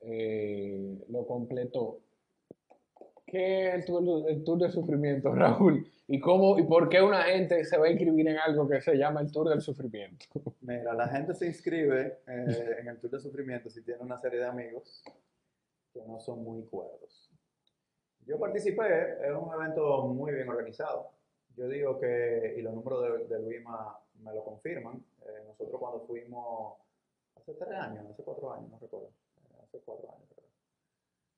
[0.00, 2.00] eh, lo completó.
[3.26, 5.86] ¿Qué es el tour, el tour de sufrimiento, Raúl?
[6.06, 8.96] ¿Y cómo y por qué una gente se va a inscribir en algo que se
[8.96, 10.26] llama el Tour del Sufrimiento?
[10.62, 14.38] Mira, la gente se inscribe eh, en el Tour del Sufrimiento si tiene una serie
[14.38, 15.02] de amigos
[15.92, 17.27] que no son muy cuerdos.
[18.28, 21.12] Yo participé, es un evento muy bien organizado.
[21.56, 26.00] Yo digo que, y los números de, de Luima me lo confirman, eh, nosotros cuando
[26.06, 26.78] fuimos
[27.36, 30.46] hace tres años, hace cuatro años, no recuerdo, eh, hace cuatro años creo.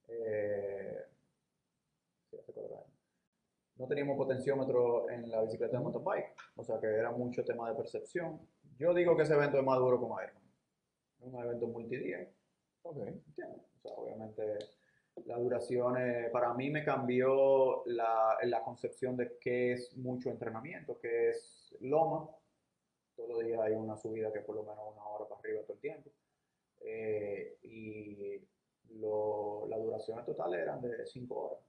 [0.08, 1.06] Eh,
[2.28, 2.98] sí, hace cuatro años.
[3.76, 7.70] No teníamos potenciómetro en la bicicleta de mountain bike, o sea que era mucho tema
[7.70, 8.40] de percepción.
[8.78, 10.42] Yo digo que ese evento es más duro como Ironman.
[11.20, 12.28] Es un evento multidía.
[12.82, 12.96] Ok.
[12.96, 13.62] ¿entiendes?
[13.76, 14.58] O sea, obviamente
[15.26, 20.98] la duración eh, para mí me cambió la, la concepción de qué es mucho entrenamiento,
[20.98, 22.28] qué es loma.
[23.16, 25.62] Todos los días hay una subida que es por lo menos una hora para arriba
[25.62, 26.10] todo el tiempo.
[26.80, 28.40] Eh, y
[28.98, 31.64] lo, la duración total eran de 5 horas.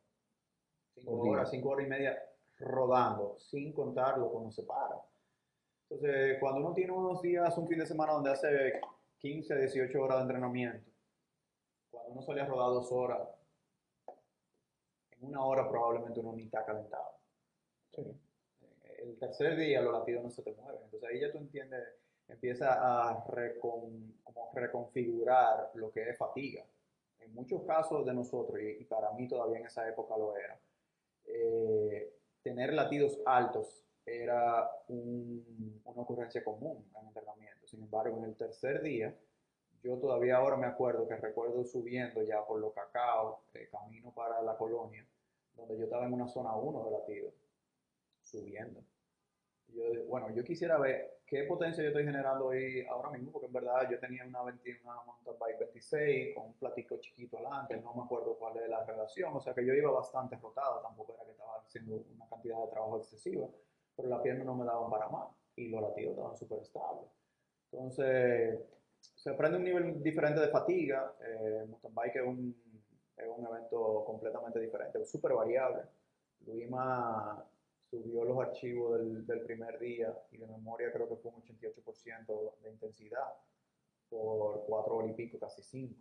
[0.95, 1.31] 5 Por día.
[1.33, 2.23] horas, 5 horas y media
[2.57, 4.95] rodando, sin contarlo cuando se para.
[5.89, 8.79] Entonces, cuando uno tiene unos días, un fin de semana donde hace
[9.19, 10.89] 15, 18 horas de entrenamiento,
[11.89, 13.27] cuando uno solía rodar dos horas,
[15.21, 17.15] una hora probablemente uno ni está calentado.
[17.91, 18.03] Sí.
[18.99, 20.81] El tercer día los latidos no se te mueven.
[20.83, 21.81] Entonces ahí ya tú entiendes,
[22.27, 22.73] empieza
[23.09, 26.63] a recon- como reconfigurar lo que es fatiga.
[27.19, 30.59] En muchos casos de nosotros, y, para mí todavía en esa época lo era,
[31.25, 37.67] eh, tener latidos altos era un- una ocurrencia común en entrenamiento.
[37.67, 39.15] Sin embargo, en el tercer día,
[39.83, 44.41] yo todavía ahora me acuerdo que recuerdo subiendo ya por los cacao, eh, camino para
[44.41, 45.05] la colonia,
[45.55, 47.31] donde yo estaba en una zona 1 de latido,
[48.21, 48.83] subiendo.
[49.67, 53.47] Y Yo, bueno, yo quisiera ver qué potencia yo estoy generando hoy ahora mismo, porque
[53.47, 57.77] en verdad yo tenía una, 20 una mountain bike 26 con un platico chiquito adelante,
[57.77, 61.13] no me acuerdo cuál es la relación, o sea que yo iba bastante rotada, tampoco
[61.13, 63.47] era que estaba haciendo una cantidad de trabajo excesiva,
[63.95, 67.09] pero las piernas no me daban para más y los latidos estaban súper estables.
[67.71, 68.59] Entonces,
[69.15, 72.70] se aprende un nivel diferente de fatiga, eh, mountain bike es un,
[73.21, 75.83] es un evento completamente diferente, súper variable.
[76.45, 77.45] Luima
[77.89, 82.59] subió los archivos del, del primer día y de memoria creo que fue un 88%
[82.61, 83.33] de intensidad
[84.09, 85.95] por cuatro horas y pico, casi cinco.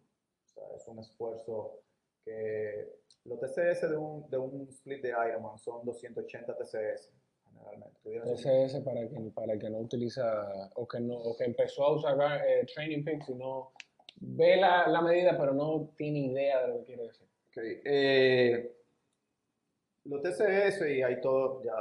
[0.44, 1.80] O sea, es un esfuerzo
[2.24, 7.10] que los TCS de un, de un split de Ironman son 280 TCS
[7.44, 8.00] generalmente.
[8.02, 12.42] TCS para quien, para que no utiliza o que, no, o que empezó a usar
[12.46, 13.72] eh, Training Peaks y no
[14.20, 17.26] ve la, la medida pero no tiene idea de lo que quiere decir.
[17.48, 18.76] Ok, eh,
[20.04, 21.72] los TCS y hay todo, ya,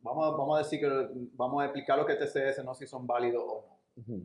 [0.00, 0.88] vamos, a- vamos a decir que
[1.34, 3.76] vamos a explicar lo que es TCS, no si son válidos o no.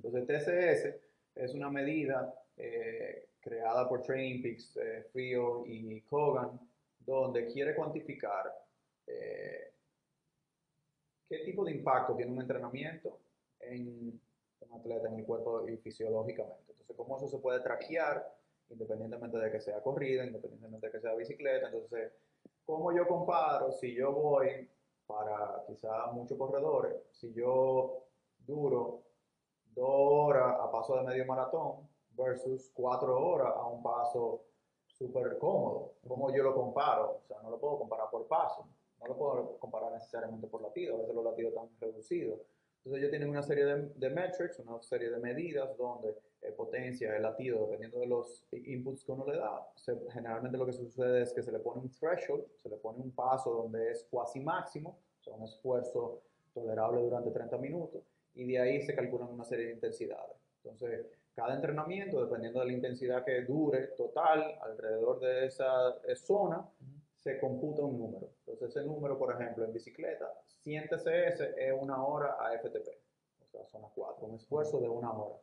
[0.04, 1.00] Entonces, TCS
[1.36, 6.60] es una medida eh, creada por Training Peaks, eh, Frio y Kogan,
[7.00, 8.54] donde quiere cuantificar
[9.08, 9.72] eh,
[11.28, 13.18] qué tipo de impacto tiene un entrenamiento
[13.62, 14.20] en
[14.62, 16.71] un atleta, en el cuerpo y fisiológicamente.
[16.82, 18.26] Entonces, cómo eso se puede traquear
[18.72, 21.67] independientemente de que sea corrida, independientemente de que sea bicicleta.
[21.67, 22.13] Entonces,
[22.65, 24.70] ¿cómo yo comparo si yo voy
[25.06, 28.06] para quizá muchos corredores, si yo
[28.39, 29.04] duro
[29.65, 34.46] dos horas a paso de medio maratón versus cuatro horas a un paso
[34.88, 35.96] súper cómodo?
[36.08, 37.22] ¿Cómo yo lo comparo?
[37.24, 38.67] O sea, no lo puedo comparar por paso,
[39.00, 42.39] no lo puedo comparar necesariamente por latido, a veces los latidos están reducidos.
[42.78, 47.15] Entonces ellos tienen una serie de, de metrics, una serie de medidas donde eh, potencia,
[47.15, 51.21] el latido, dependiendo de los inputs que uno le da, se- generalmente lo que sucede
[51.21, 54.39] es que se le pone un threshold, se le pone un paso donde es cuasi
[54.39, 56.21] máximo, o sea, un esfuerzo
[56.54, 58.01] tolerable durante 30 minutos,
[58.34, 60.36] y de ahí se calculan una serie de intensidades.
[60.63, 66.67] Entonces, cada entrenamiento, dependiendo de la intensidad que dure total alrededor de esa eh, zona,
[67.15, 68.30] se computa un número.
[68.39, 72.88] Entonces, ese número, por ejemplo, en bicicleta, 100 TCS es una hora a FTP,
[73.43, 75.36] o sea, zona 4, un esfuerzo de una hora.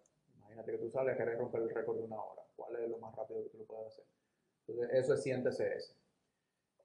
[0.58, 2.42] Imagínate que tú sales a querer romper el récord de una hora.
[2.56, 4.04] ¿Cuál es lo más rápido que tú lo puedes hacer?
[4.66, 5.96] Entonces, eso es 100 TCS.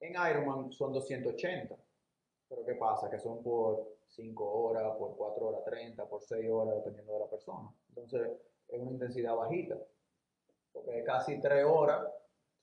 [0.00, 1.74] En Ironman son 280.
[2.48, 3.10] Pero ¿qué pasa?
[3.10, 7.26] Que son por 5 horas, por 4 horas 30, por 6 horas, dependiendo de la
[7.26, 7.68] persona.
[7.88, 8.30] Entonces,
[8.68, 9.76] es una intensidad bajita.
[10.72, 12.06] Porque es casi 3 horas,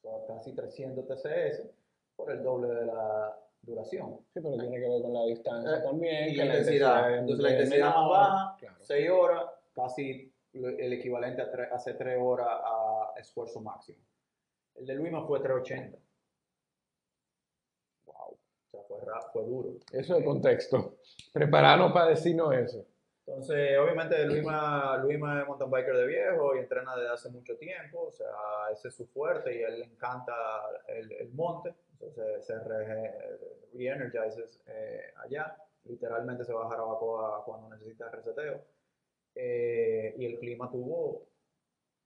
[0.02, 1.68] son casi 300 TCS,
[2.16, 4.18] por el doble de la duración.
[4.34, 6.30] Sí, pero tiene que ver con la distancia Eh, también.
[6.30, 7.14] y que la intensidad.
[7.14, 8.76] es Entonces, la intensidad más baja, claro.
[8.82, 14.00] 6 horas, casi el equivalente a tre- hace 3 horas a esfuerzo máximo.
[14.76, 15.98] El de Luima fue 380.
[18.06, 18.16] Wow.
[18.16, 18.38] O
[18.72, 18.98] sea, fue,
[19.34, 19.70] fue duro.
[19.92, 20.98] Eso es contexto.
[21.34, 22.86] Prepararnos para decirnos eso.
[23.28, 28.08] Entonces, obviamente, Luima, Luima es mountain biker de viejo y entrena desde hace mucho tiempo,
[28.08, 28.28] o sea,
[28.74, 30.34] ese es su fuerte y a él le encanta
[30.88, 38.10] el, el monte, entonces se re-energizes eh, allá, literalmente se va a Jarabacoa cuando necesita
[38.10, 38.66] reseteo.
[39.36, 41.28] Eh, y el clima tuvo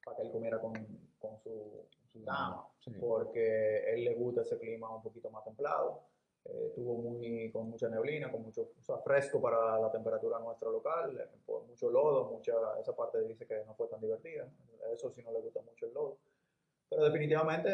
[0.03, 0.73] para que él comiera con,
[1.19, 2.91] con su, su dama, Sí.
[2.99, 6.01] porque él le gusta ese clima un poquito más templado.
[6.47, 10.69] Eh, tuvo muy, con mucha neblina, con mucho o sea, fresco para la temperatura nuestra
[10.69, 11.27] local, eh,
[11.67, 14.47] mucho lodo, mucha, esa parte dice que no fue tan divertida,
[14.93, 16.19] eso sí no le gusta mucho el lodo.
[16.87, 17.67] Pero definitivamente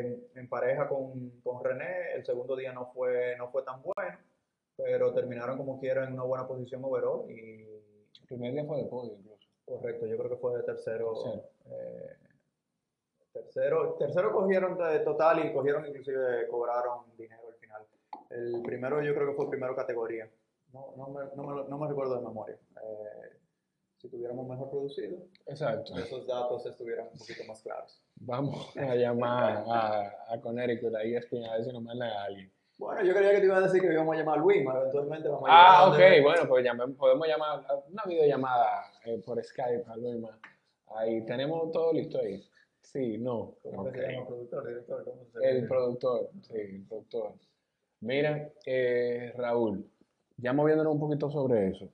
[0.00, 4.18] eh, en pareja con, con René, el segundo día no fue, no fue tan bueno,
[4.76, 7.66] pero terminaron como quiera en una buena posición overall y
[8.30, 9.48] primer día fue de podio incluso.
[9.64, 11.12] correcto, yo creo que fue de tercero.
[11.14, 11.50] Tercero.
[11.66, 12.16] eh,
[13.32, 17.86] tercero, tercero cogieron de total y cogieron inclusive, cobraron dinero al final.
[18.30, 20.30] El primero yo creo que fue primero categoría.
[20.72, 22.56] No, no, me, no, me, no me recuerdo de memoria.
[22.76, 23.36] Eh,
[23.98, 25.96] si tuviéramos mejor producido, Exacto.
[25.98, 28.00] esos datos estuvieran un poquito más claros.
[28.16, 32.52] Vamos a llamar a, a Connecticut, a ESPN, a ver si nos mandan a alguien.
[32.80, 35.28] Bueno, yo creía que te iba a decir que íbamos a llamar a Luima, eventualmente
[35.28, 39.44] vamos a Ah, llamar a ok, bueno, pues llamemos- podemos llamar una videollamada eh, por
[39.44, 40.38] Skype a Luima.
[40.96, 42.42] Ahí tenemos todo listo ahí.
[42.80, 43.54] Sí, no.
[43.62, 44.26] ¿Cómo se llama?
[44.26, 45.04] ¿Productor, director?
[45.04, 47.34] ¿Cómo se El productor, sí, el productor.
[48.00, 49.86] Mira, eh, Raúl,
[50.38, 51.86] ya moviéndonos un poquito sobre eso,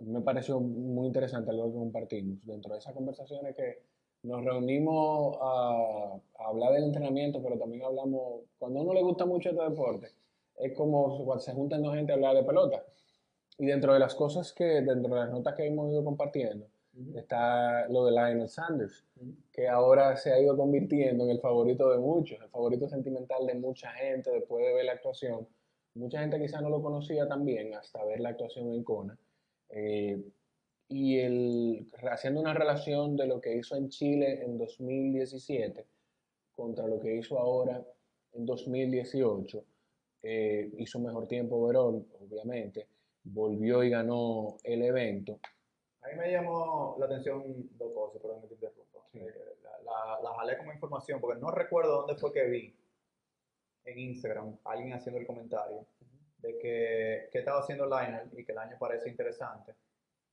[0.00, 2.44] me pareció muy interesante algo que compartimos.
[2.44, 3.84] Dentro de esas conversaciones que
[4.26, 9.24] nos reunimos a, a hablar del entrenamiento, pero también hablamos, cuando a uno le gusta
[9.24, 10.08] mucho este deporte,
[10.56, 12.82] es como cuando se juntan dos gente a hablar de pelota.
[13.58, 16.66] Y dentro de las cosas que, dentro de las notas que hemos ido compartiendo,
[16.98, 17.18] Ujú.
[17.18, 19.34] está lo de Lionel Sanders Ujú.
[19.52, 23.54] que ahora se ha ido convirtiendo en el favorito de muchos, el favorito sentimental de
[23.54, 25.46] mucha gente después de ver la actuación.
[25.94, 29.16] Mucha gente quizá no lo conocía también hasta ver la actuación en Kona.
[29.70, 30.22] Eh,
[30.88, 35.84] y el, haciendo una relación de lo que hizo en Chile en 2017
[36.54, 37.84] contra lo que hizo ahora
[38.32, 39.64] en 2018,
[40.22, 42.86] eh, hizo mejor tiempo overall, obviamente,
[43.24, 45.38] volvió y ganó el evento.
[46.02, 47.42] A mí me llamó la atención
[47.76, 49.00] dos cosas, perdón que te interrumpa.
[49.12, 49.18] Sí.
[49.18, 49.32] Eh,
[49.62, 49.78] La,
[50.14, 52.74] la- la jalé como información porque no recuerdo dónde fue que vi
[53.84, 55.86] en Instagram alguien haciendo el comentario
[56.38, 59.74] de que, que estaba haciendo Lionel y que el año parece interesante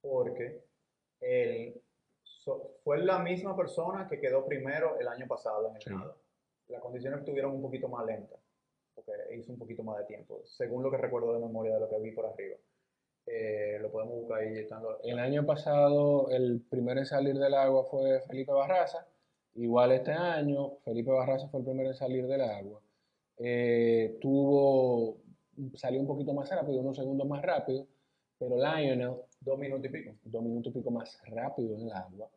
[0.03, 0.61] porque
[1.21, 1.81] él
[2.21, 5.89] so- fue la misma persona que quedó primero el año pasado en el Sí.
[5.89, 6.17] nado.
[6.67, 8.39] Las condiciones estuvieron un poquito más lentas
[8.93, 11.89] porque hizo un poquito más de tiempo, según lo que recuerdo de memoria de lo
[11.89, 12.57] que vi por arriba.
[13.25, 14.57] Eh, lo podemos buscar ahí.
[14.59, 19.07] Están los, El año pasado el primero en salir del agua fue Felipe Barraza.
[19.55, 22.81] Igual este año Felipe Barraza fue el primero en salir del agua.
[23.37, 25.17] Eh, tuvo,
[25.75, 27.87] salió un poquito más rápido, unos segundos más rápido,
[28.37, 30.11] pero Lionel dos minutos y pico.
[30.23, 32.29] dos minutos y pico más rápido en el agua.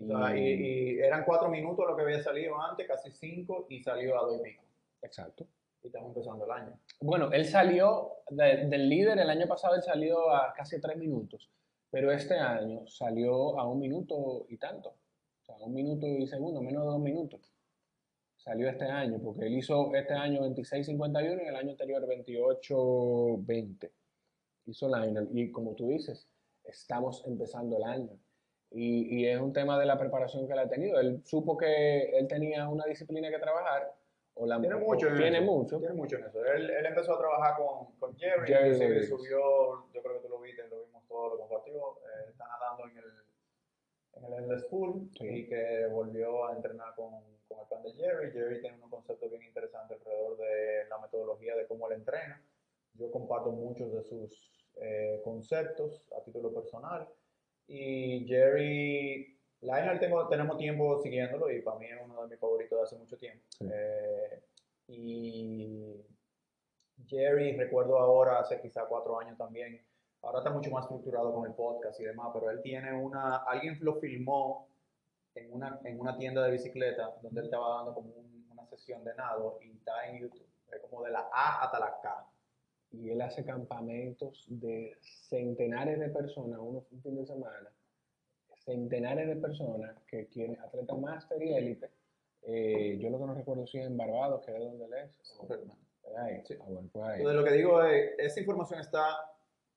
[0.00, 3.80] O sea, y, y eran cuatro minutos lo que había salido antes, casi cinco, y
[3.82, 4.62] salió a dos y pico.
[5.02, 5.46] Exacto.
[5.82, 6.78] Y estamos empezando el año.
[7.00, 11.50] Bueno, él salió de- del líder, el año pasado él salió a casi tres minutos,
[11.90, 16.60] pero este año salió a un minuto y tanto, o sea, un minuto y segundo,
[16.62, 17.40] menos de dos minutos.
[18.36, 23.90] Salió este año, porque él hizo este año 26.51 y el año anterior 28.20.
[24.66, 26.26] Hizo Lionel, y como tú dices,
[26.64, 28.10] estamos empezando el año.
[28.70, 30.98] Y, y es un tema de la preparación que él ha tenido.
[30.98, 33.94] Él supo que él tenía una disciplina que trabajar,
[34.34, 35.46] o la Tiene o mucho en tiene eso.
[35.46, 35.78] mucho.
[35.78, 36.44] Tiene mucho en eso.
[36.44, 40.40] Él, él empezó a trabajar con, con Jerry, Jerry subió, yo creo que tú lo
[40.40, 41.74] viste, lo vimos todo, lo compartió.
[41.74, 43.04] eh, está nadando en el,
[44.14, 45.24] en el Endless Pool Sí.
[45.28, 47.12] y que volvió a entrenar con,
[47.46, 48.32] con el plan de Jerry.
[48.32, 52.42] Jerry tiene unos conceptos bien interesantes alrededor de la metodología de cómo él entrena.
[52.94, 57.08] Yo comparto muchos de sus eh, conceptos a título personal.
[57.66, 62.78] Y Jerry, Lionel tengo, tenemos tiempo siguiéndolo y para mí es uno de mis favoritos
[62.78, 63.44] de hace mucho tiempo.
[63.50, 63.66] Sí.
[63.72, 64.42] Eh,
[64.88, 66.04] y
[67.06, 69.80] Jerry, recuerdo ahora, hace quizá cuatro años también,
[70.22, 73.78] ahora está mucho más estructurado con el podcast y demás, pero él tiene una, alguien
[73.80, 74.68] lo filmó
[75.34, 79.02] en una, en una tienda de bicicleta donde él estaba dando como un- una sesión
[79.04, 82.26] de nado y está en YouTube, es como de la A hasta la K.
[83.00, 87.70] y él hace campamentos de centenares de personas, uno un fin de semana,
[88.64, 91.90] centenares de personas que quieren, atletas máster y élite.
[92.42, 95.12] Eh, yo lo que no recuerdo si es en Barbados, que es donde él es.
[96.46, 96.54] Sí.
[96.60, 97.18] Ah, bueno, pues ahí.
[97.18, 99.16] Entonces lo que digo es, esa información está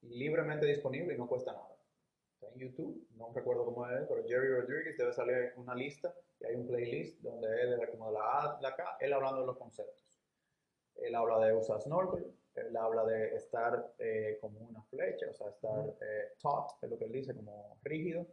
[0.02, 1.76] libremente disponible y no cuesta nada.
[2.34, 6.46] Está en YouTube, no recuerdo cómo es, pero Jerry Rodriguez debe salir una lista y
[6.46, 9.58] hay un playlist donde él, como de la a la K, él hablando de los
[9.58, 10.06] conceptos.
[10.96, 15.50] Él habla de usar snorkel, Él habla de estar eh, como una flecha, o sea,
[15.50, 18.28] estar eh, taut, es lo que él dice, como rígido.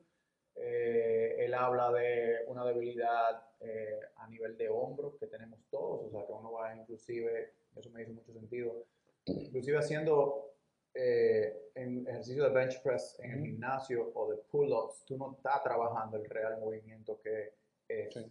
[0.57, 6.11] Eh, él habla de una debilidad eh, a nivel de hombro que tenemos todos, o
[6.11, 8.87] sea, que uno va inclusive, eso me hizo mucho sentido,
[9.27, 10.55] inclusive haciendo
[10.95, 15.63] eh, en ejercicio de bench press en el gimnasio o de pull-ups, tú no estás
[15.65, 17.55] trabajando el real movimiento que
[17.89, 18.15] es.
[18.15, 18.25] Sí.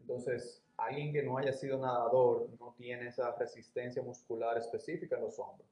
[0.00, 5.38] Entonces, alguien que no haya sido nadador no tiene esa resistencia muscular específica en los
[5.38, 5.68] hombros,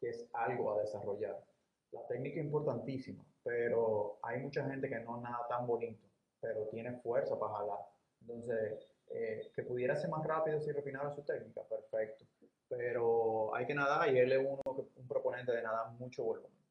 [0.00, 1.42] que es algo a desarrollar.
[1.92, 6.06] La técnica es importantísima, pero hay mucha gente que no nada tan bonito,
[6.40, 7.80] pero tiene fuerza para jalar.
[8.20, 12.24] Entonces, eh, que pudiera ser más rápido si refinara su técnica, perfecto.
[12.68, 14.60] Pero hay que nadar y él es uno,
[14.96, 16.63] un proponente de nadar mucho volumen.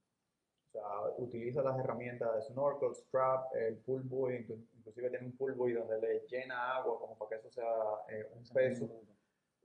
[0.76, 5.38] O sea, utiliza las herramientas de snorkel, strap, el pull buoy, inclu- inclusive tiene un
[5.38, 7.72] pull buoy donde le llena agua como para que eso sea
[8.10, 8.90] eh, un peso.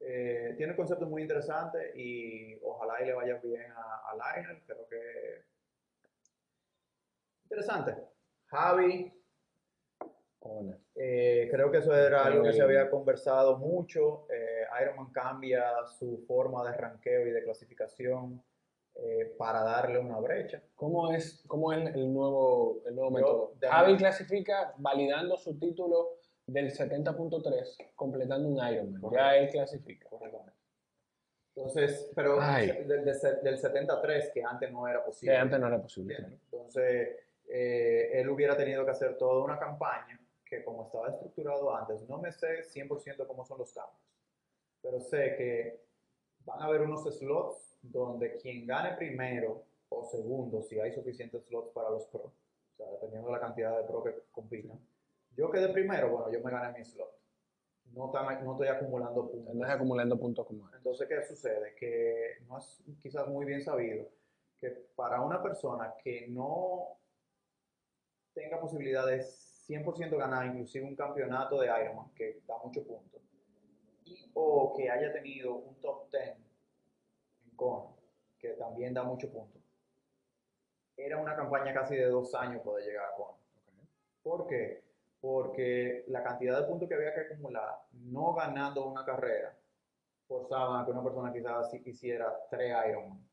[0.01, 4.87] Eh, tiene conceptos muy interesantes y ojalá y le vaya bien a, a Lionel, creo
[4.87, 5.45] que
[7.45, 7.97] interesante.
[8.47, 9.13] Javi,
[10.39, 10.79] Kona.
[10.95, 14.27] eh, creo que eso era algo que se había conversado mucho.
[14.31, 18.43] Eh, Ironman cambia su forma de ranqueo y de clasificación
[18.99, 20.63] eh, para darle una brecha.
[20.75, 23.55] ¿Cómo es, cómo es el nuevo, el nuevo Yo, método?
[23.71, 29.01] Javi clasifica validando su título del 70.3, completando un Ironman.
[29.01, 29.35] Ya Correcto.
[29.37, 30.09] él clasifica.
[31.55, 33.05] Entonces, pero del, del-
[33.43, 35.37] del 73, que antes no era Que posible.
[35.37, 36.17] antes no era posible.
[36.17, 37.17] Entonces,
[37.49, 42.19] eh, él hubiera tenido que hacer toda una campaña que como estaba estructurado antes, no
[42.19, 44.01] me sé 100% cómo son los cambios,
[44.81, 45.85] pero sé que
[46.45, 51.73] van a haber unos slots donde quien gane primero o segundo, si hay suficientes slots
[51.73, 54.79] para los pro, o sea, dependiendo de la cantidad de pro que compitan.
[55.37, 57.11] Yo quedé primero, bueno, yo me gané mi slot.
[57.95, 59.55] No, tan- no estoy acumulando puntos.
[59.55, 60.69] No acumulando puntos como.
[60.75, 61.75] Entonces, ¿qué sucede?
[61.75, 64.07] Que no es quizás muy bien sabido
[64.59, 66.99] que para una persona que no
[68.35, 73.21] tenga posibilidad de 100% ganar inclusive un campeonato de Ironman, que da muchos puntos,
[74.05, 76.37] y, o que haya tenido un top 10
[77.59, 77.91] Kona,
[78.39, 79.61] que también da muchos puntos,
[80.97, 83.37] era una campaña casi de dos años poder llegar a Kona.
[84.23, 84.83] ¿Por qué?
[85.21, 89.55] Porque la cantidad de puntos que había que acumular, no ganando una carrera,
[90.27, 93.27] forzaban a que una persona quizás hiciera tres Ironman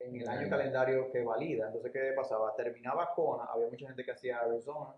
[0.00, 1.66] en el año calendario que valida.
[1.66, 2.54] Entonces, ¿qué pasaba?
[2.54, 4.94] Terminaba Kona, había mucha gente que hacía Arizona,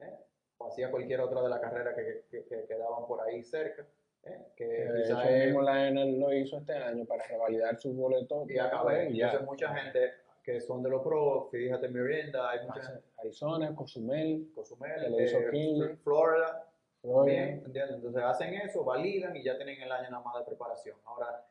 [0.00, 0.18] ¿eh?
[0.58, 3.86] o hacía cualquier otra de las carreras que, que- que quedaban por ahí cerca,
[4.24, 4.52] ¿eh?
[4.56, 8.44] que quizás mismo la ENEL lo hizo este año para revalidar su boleto.
[8.48, 9.10] y acabé.
[9.10, 9.26] y ya.
[9.26, 10.12] Entonces, mucha gente
[10.42, 15.38] que son de los pros, fíjate Miranda, hay mucha gente, Arizona, Cozumel, Cozumel, lo hizo
[15.38, 15.96] eh.
[16.02, 16.68] Florida.
[17.24, 17.64] Bien.
[17.66, 20.96] Entonces hacen eso, validan y ya tienen el año nada más de preparación.
[21.04, 21.44] Ahora,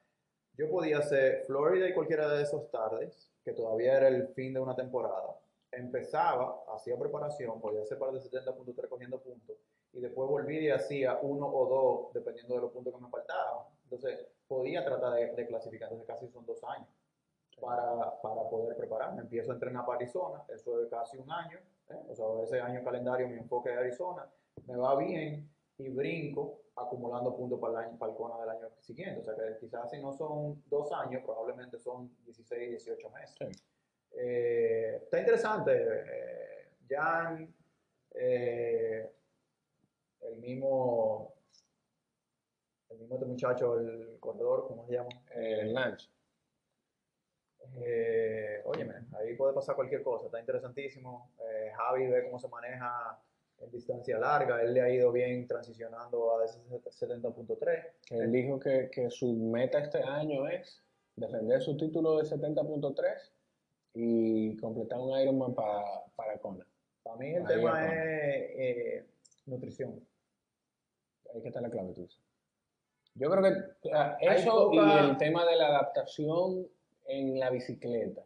[0.54, 4.60] yo podía hacer Florida y cualquiera de esos tardes, que todavía era el fin de
[4.60, 5.38] una temporada.
[5.72, 9.58] Empezaba, hacía preparación, podía hacer par de 70 puntos, cogiendo puntos,
[9.94, 13.66] y después volvía y hacía uno o dos, dependiendo de los puntos que me faltaban.
[13.84, 16.88] Entonces, podía tratar de, de clasificar, entonces casi son dos años
[17.60, 19.22] para, para poder prepararme.
[19.22, 22.00] Empiezo a entrenar para Arizona, eso es casi un año, ¿eh?
[22.10, 24.30] o sea, ese año calendario mi enfoque es Arizona,
[24.68, 28.70] me va bien y brinco acumulando puntos para el, año, para el Kona del año
[28.80, 29.20] siguiente.
[29.20, 33.36] O sea que quizás si no son dos años, probablemente son 16, 18 meses.
[33.38, 33.64] Sí.
[34.14, 35.72] Eh, está interesante.
[35.76, 37.54] eh, Jan,
[38.14, 39.12] eh,
[40.22, 41.34] el mismo,
[42.90, 45.10] el mismo este muchacho, el corredor, ¿cómo se llama?
[45.36, 46.10] Eh, Lance.
[47.76, 51.32] Eh, óyeme, ahí puede pasar cualquier cosa, está interesantísimo.
[51.40, 53.20] Eh, Javi ve cómo se maneja
[53.60, 57.94] en distancia larga, él le ha ido bien transicionando a ese 70.3.
[58.06, 60.84] que Él dijo que, que su meta este año es
[61.16, 63.32] defender su título de 70.3
[63.94, 65.84] y completar un Ironman para,
[66.16, 66.66] para Kona.
[67.04, 67.92] Para mí el Ahí tema es
[68.56, 69.06] eh,
[69.46, 70.00] nutrición.
[71.34, 72.08] Ahí que está la clave, tú.
[73.16, 73.50] Yo creo que
[73.90, 74.76] o sea, Hay eso poca-
[75.06, 76.68] y el tema de la adaptación
[77.06, 78.22] en la bicicleta.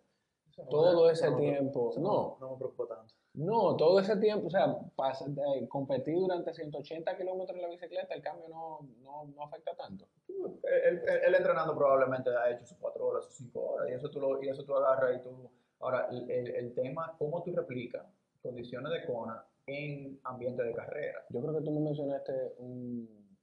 [0.57, 2.37] No Todo me- ese no tiempo, no.
[2.39, 3.13] no me preocupa tanto.
[3.33, 8.13] No, todo ese tiempo, o sea, pasa- de- competir durante 180 kilómetros en la bicicleta,
[8.13, 10.05] el cambio no, no, no afecta tanto.
[10.29, 14.09] Él, él- él entrenando probablemente ha hecho sus cuatro horas, sus cinco horas, y eso
[14.09, 15.49] tú, lo, y eso tú agarras y tú...
[15.81, 18.05] Ahora, el, el- el tema, cómo tú replicas
[18.41, 21.25] condiciones de Kona en ambiente de carrera.
[21.29, 23.37] Yo creo que tú me mencionaste un-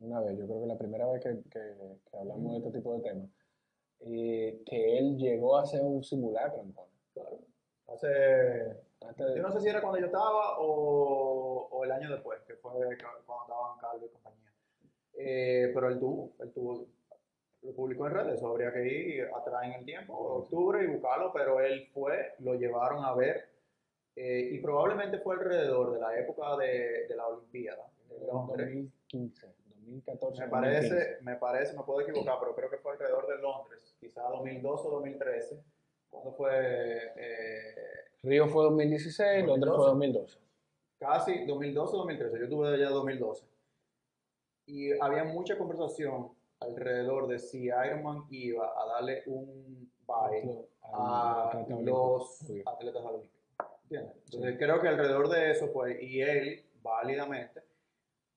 [0.00, 2.94] una vez, yo creo que la primera vez que, que- que hablamos de este tipo
[2.94, 3.30] de temas,
[4.00, 6.88] eh, que él llegó a hacer un simulacro en Kona.
[7.14, 7.38] Claro.
[7.88, 12.10] Hace Antes de- Yo no sé si era cuando yo estaba o, o el año
[12.10, 14.52] después, que fue cuando estaban Carlos y compañía.
[15.14, 16.86] Eh, pero él tuvo, él tuvo
[17.62, 21.32] lo publicó en redes, eso habría que ir atrás en el tiempo, octubre, y buscarlo,
[21.32, 23.48] pero él fue, lo llevaron a ver,
[24.20, 27.88] eh, y probablemente fue alrededor de la época de, de la Olimpiada.
[28.08, 28.66] de Londres.
[28.66, 29.46] 2015,
[29.86, 30.42] 2014.
[30.44, 34.22] Me parece, me parece, me puedo equivocar, pero creo que fue alrededor de Londres, quizá
[34.28, 35.62] 2012 o 2013,
[36.10, 37.74] cuando fue eh,
[38.22, 40.38] Río fue 2016, Londres fue 2012.
[40.98, 43.46] casi 2012 o 2013, yo estuve allá 2012.
[44.66, 51.72] Y había mucha conversación alrededor de si Ironman iba a darle un bye a Al-
[51.72, 53.37] al- los atletas olímpicos.
[53.90, 54.16] ¿Entiendes?
[54.26, 57.62] Entonces creo que alrededor de eso fue, y él, válidamente,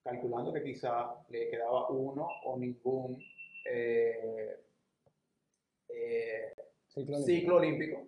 [0.02, 3.22] calculando que quizá le quedaba uno o ningún
[3.66, 4.58] eh,
[5.90, 6.54] eh,
[6.88, 7.26] Ciclo olímpico.
[7.26, 8.08] ciclo olímpico,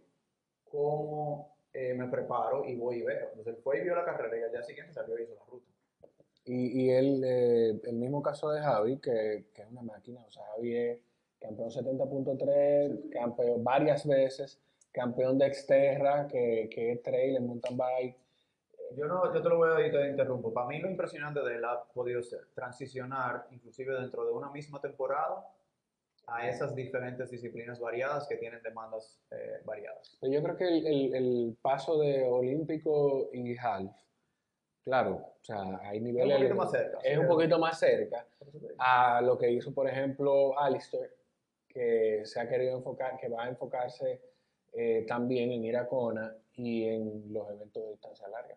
[0.66, 3.30] ¿cómo eh, me preparo y voy y veo?
[3.30, 5.46] Entonces él fue y vio la carrera y al día siguiente salió y hizo la
[5.46, 5.72] ruta.
[6.46, 10.32] Y, y él, eh, el mismo caso de Javi, que, que es una máquina, o
[10.32, 11.00] sea, Javi es
[11.39, 14.60] campeón 70.3, campeón varias veces,
[14.94, 18.16] campeón de Exterra, que, que es trail en mountain bike.
[18.96, 20.54] Yo, no, yo te lo voy a decir, te interrumpo.
[20.54, 24.80] Para mí lo impresionante de él ha podido ser transicionar, inclusive dentro de una misma
[24.80, 25.48] temporada,
[26.28, 30.18] a esas diferentes disciplinas variadas que tienen demandas eh, variadas.
[30.22, 33.91] Pero yo creo que el, el- el paso de olímpico y half,
[34.86, 36.38] claro, o sea, hay Es niveles...
[36.38, 36.98] un poquito más cerca.
[37.04, 38.28] es sí, un poquito más cerca
[38.78, 41.12] a lo que hizo, por ejemplo, Alistair,
[41.68, 44.22] que se ha querido enfocar, que va a enfocarse
[44.74, 48.55] eh, también en ir a Kona y en los eventos de distancia larga.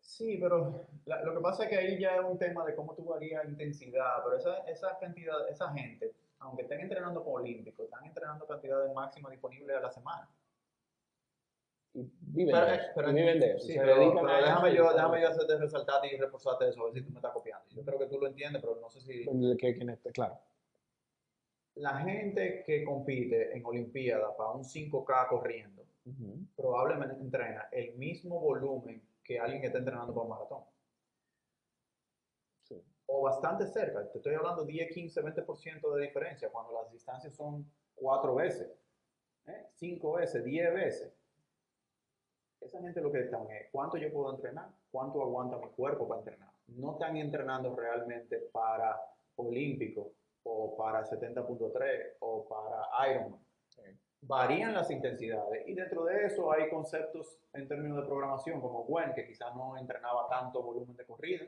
[0.00, 2.94] Sí, pero la- lo que pasa es que ahí ya es un tema de cómo
[2.94, 8.04] tú varías intensidad, pero esa, esa cantidad, esa gente, aunque estén entrenando con olímpicos, están
[8.06, 10.28] entrenando cantidades máximas disponibles a la semana.
[11.94, 12.86] Y viven Pero, de eso.
[12.94, 13.66] pero- viven de eso.
[13.66, 16.94] sí, pero, pero a déjame yo, déjame yo hacerte resaltarte y reforzarte eso, a ver
[16.94, 17.64] si tú me estás copiando.
[17.70, 19.24] Yo creo que tú lo entiendes, pero no sé si...
[19.56, 20.38] que quien esté- claro.
[21.76, 25.84] La gente que compite en Olimpiada para un 5K corriendo,
[26.56, 30.64] probablemente entrena el mismo volumen que alguien que está entrenando para un maratón.
[32.62, 32.82] Sí.
[33.06, 34.10] O bastante cerca.
[34.10, 38.70] Te estoy hablando 10, 15, 20% de diferencia cuando las distancias son cuatro veces,
[39.46, 39.66] ¿eh?
[39.74, 41.12] cinco veces, 10 veces.
[42.62, 46.20] Esa gente lo que están es cuánto yo puedo entrenar, cuánto aguanta mi cuerpo para
[46.20, 46.50] entrenar.
[46.68, 48.98] No están entrenando realmente para
[49.36, 50.15] olímpico
[50.46, 53.40] o para 70.3 o para Ironman.
[54.22, 59.12] Varían las intensidades y dentro de eso hay conceptos en términos de programación como Gwen,
[59.14, 61.44] que quizás no entrenaba tanto volumen de corrida.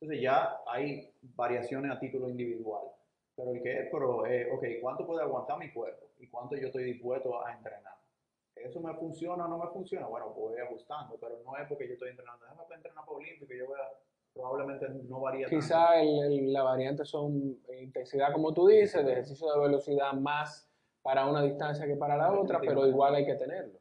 [0.00, 2.88] Entonces ya hay variaciones a título individual.
[3.36, 6.06] Pero el que es pro es, ok, ¿cuánto puede aguantar mi cuerpo?
[6.18, 7.94] ¿Y cuánto yo estoy dispuesto a entrenar?
[8.56, 10.06] ¿Eso me funciona o no me funciona?
[10.06, 12.46] Bueno, pues voy ajustando, pero no es porque yo estoy entrenando.
[12.46, 13.88] Déjame entrenar para olímpico y yo voy a,
[14.38, 15.56] probablemente no varía tanto.
[15.56, 20.70] Quizá el- el- la variante son intensidad, como tú dices, de ejercicio de velocidad más
[21.02, 23.80] para una distancia que para la otra, pero igual hay que tenerlos.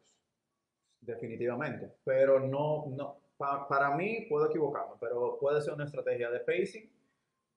[1.01, 1.93] Definitivamente.
[2.03, 6.89] Pero no, no pa- para mí puedo equivocarme, pero puede ser una estrategia de pacing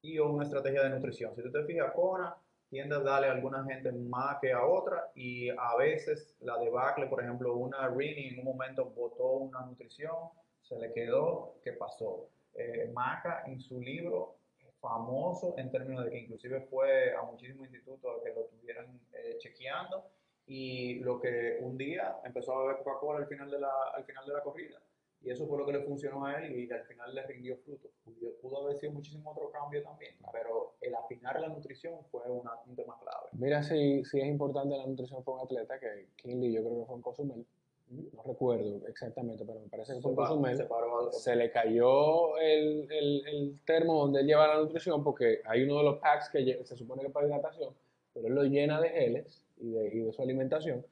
[0.03, 1.35] y una estrategia de nutrición.
[1.35, 2.37] Si tú te fijas, Kona
[2.69, 7.07] tiende a darle a alguna gente más que a otra y a veces la debacle,
[7.07, 10.15] por ejemplo, una Rini en un momento botó una nutrición,
[10.61, 12.29] se le quedó, ¿qué pasó?
[12.55, 14.37] Eh, Maca en su libro
[14.81, 19.37] famoso en términos de que inclusive fue a muchísimos institutos a que lo estuvieran eh,
[19.39, 20.11] chequeando
[20.47, 24.27] y lo que un día empezó a beber Coca-Cola al final de la al final
[24.27, 24.81] de la corrida
[25.23, 27.91] y eso fue lo que le funcionó a él y al final le rindió fruto.
[28.03, 32.59] Pudo, pudo haber sido muchísimo otro cambio también, pero el afinar la nutrición fue una-
[32.67, 33.27] un tema clave.
[33.33, 36.87] Mira si, si es importante la nutrición para un atleta, que Kinley yo creo que
[36.87, 37.47] fue en Cozumel,
[37.91, 43.61] no recuerdo exactamente, pero me parece que fue en Se le cayó el, el, el
[43.65, 47.03] termo donde él lleva la nutrición porque hay uno de los packs que se supone
[47.03, 47.75] que es para hidratación,
[48.15, 50.87] pero él lo llena de geles y de, y de su alimentación.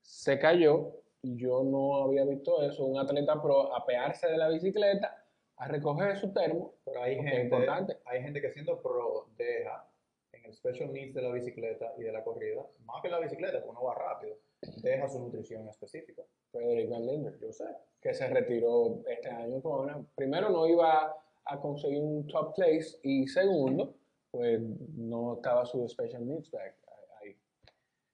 [0.00, 5.24] Se cayó y yo no había visto eso, un atleta pro apearse de la bicicleta
[5.56, 7.98] a recoger su termo, Pero hay gente, importante.
[8.04, 9.84] hay gente que siendo pro deja
[10.32, 13.58] en el special needs de la bicicleta y de la corrida, más que la bicicleta,
[13.58, 16.22] porque uno va rápido, deja su nutrición específica.
[16.52, 17.64] Frederick Van Linder, Yo sé.
[18.00, 22.98] que se retiró este año con una- primero no iba a conseguir un top place
[23.02, 23.94] y segundo,
[24.30, 24.60] pues
[24.96, 26.74] no estaba su special needs bag
[27.20, 27.36] ahí.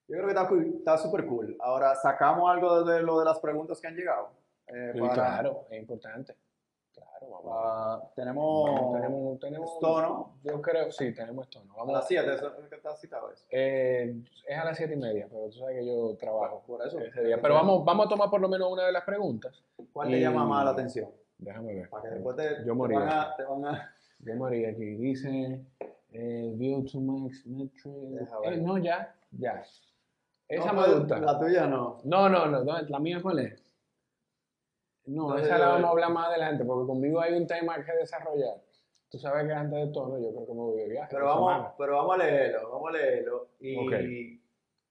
[0.09, 1.57] Yo creo que está está súper cool.
[1.61, 4.31] Ahora, sacamos algo de lo de las preguntas que han llegado.
[4.69, 6.35] Eh, para- claro, es importante.
[6.95, 7.53] Claro, vamos.
[7.57, 10.35] ah, tenemos, tenemos, tenemos tono.
[10.45, 11.73] Yo creo, sí, tenemos tono.
[11.75, 11.95] a Vamos.
[11.95, 13.45] las 7, eso es que está citado eso.
[13.51, 14.15] Eh,
[14.47, 16.99] es a las siete y media, pero tú sabes que yo trabajo Por eso.
[17.01, 17.41] ese día.
[17.43, 19.63] Pero vamos, vamos a tomar por lo menos una de las preguntas.
[19.93, 21.11] ¿Cuál te llama más la atención?
[21.39, 21.91] Déjame ver.
[21.91, 22.95] Para que después te, Yo te morí.
[22.95, 24.85] van a, te van a- Yo morí aquí.
[24.97, 25.61] Dice
[26.17, 27.85] Eh, VO2 Max Metric.
[28.45, 29.61] Eh, no, ya, ya.
[30.47, 31.19] Esa No, me pues, gusta.
[31.19, 31.67] La tuya.
[31.67, 33.64] No, no, no, no, la mía cuál es.
[35.07, 37.93] No, Entonces, esa la vamos a hablar más adelante, porque conmigo hay un tema que
[37.93, 38.57] desarrollar.
[39.11, 41.09] Tú sabes que antes de todo, yo creo que me voy de viaje.
[41.13, 43.49] Pero vamos, pero vamos a leerlo, vamos a leerlo.
[43.61, 43.93] Y Ok.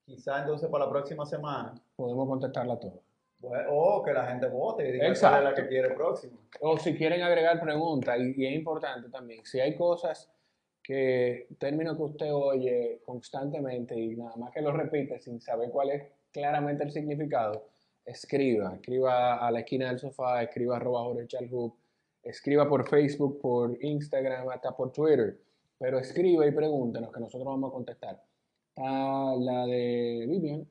[0.06, 3.00] quizá entonces para la próxima semana, Podemos contestarla todas.
[3.42, 5.44] pues, o que la gente vote y diga cuál es Exacto.
[5.44, 6.38] la que quiere próxima.
[6.62, 10.32] O si quieren agregar preguntas, y, y es importante también, si hay cosas
[10.82, 15.90] que, términos que usted oye constantemente y nada más que lo repite sin saber cuál
[15.92, 17.68] es claramente el significado,
[18.06, 21.74] escriba, escriba a la esquina del sofá, escriba arroba Jorge Chalhub,
[22.24, 25.38] escriba por Facebook, por Instagram, hasta por Twitter,
[25.78, 28.24] pero escriba y pregúntenos que nosotros vamos a contestar.
[28.70, 30.68] Está la de Vivian,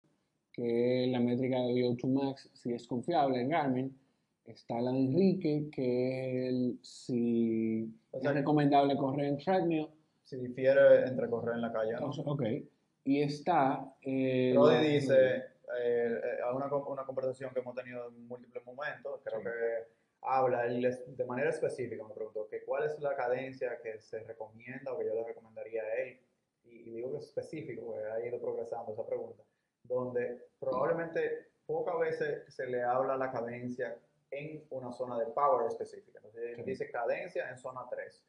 [0.53, 3.99] que es la métrica de VO2 Max, si es confiable en Garmin.
[4.45, 9.87] Está la de Enrique, que es el, si O sea, es recomendable correr en treadmill.
[10.25, 12.09] Si difiere entre correr en la calle no.
[12.09, 12.43] Ok.
[13.05, 13.95] Y está...
[14.03, 15.45] eh, dice,
[15.79, 19.45] eh, eh, a una, una conversación que hemos tenido en múltiples momentos, creo Sí.
[19.47, 19.87] que
[20.23, 24.21] habla él es- de manera específica, me preguntó que cuál es la cadencia que se
[24.21, 26.21] recomienda o que yo le recomendaría a él.
[26.65, 29.43] Y, y digo que es específico, porque ha ido progresando esa pregunta,
[29.83, 33.97] donde probablemente pocas veces se le habla la cadencia
[34.31, 36.19] en una zona de power específica.
[36.19, 36.63] Entonces Sí.
[36.63, 38.25] dice cadencia en zona 3.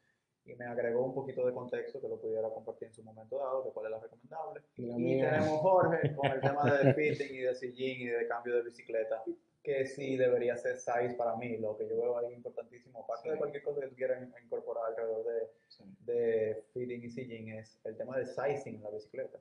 [0.46, 3.62] Y me agregó un poquito de contexto que lo pudiera compartir en su momento dado,
[3.64, 4.60] de cuál es la recomendable.
[4.76, 8.62] y tenemos Jorge con el tema del fitting y de sillín y de cambio de
[8.62, 9.22] bicicleta,
[9.62, 13.38] que sí debería ser size para mí, lo que yo veo ahí importantísimo, aparte de
[13.38, 15.84] cualquier cosa que tú quieras incorporar alrededor de, Sí.
[16.00, 19.38] de fitting y sillín, es el tema del sizing en la bicicleta.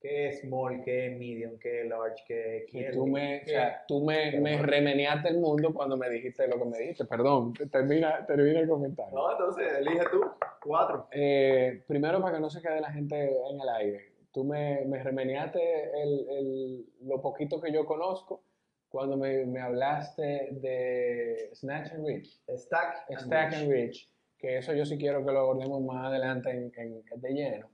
[0.00, 2.92] ¿Qué es small, qué es medium, qué es large, qué es quiero?
[2.94, 6.64] tú me, o sea, tú me, me remeneaste el mundo cuando me dijiste lo que
[6.66, 7.06] me dijiste.
[7.06, 9.14] Perdón, termina, termina el comentario.
[9.14, 10.20] No, entonces elige tú,
[10.62, 11.08] cuatro.
[11.10, 13.16] Eh, primero, para que no se quede la gente
[13.50, 18.42] en el aire, tú me, me remeneaste el, el- lo poquito que yo conozco
[18.90, 23.60] cuando me, me hablaste de Snatch and Reach, Stack, and Stack reach.
[23.62, 27.30] and Reach, que eso yo sí quiero que lo abordemos más adelante en, en- de
[27.32, 27.68] lleno.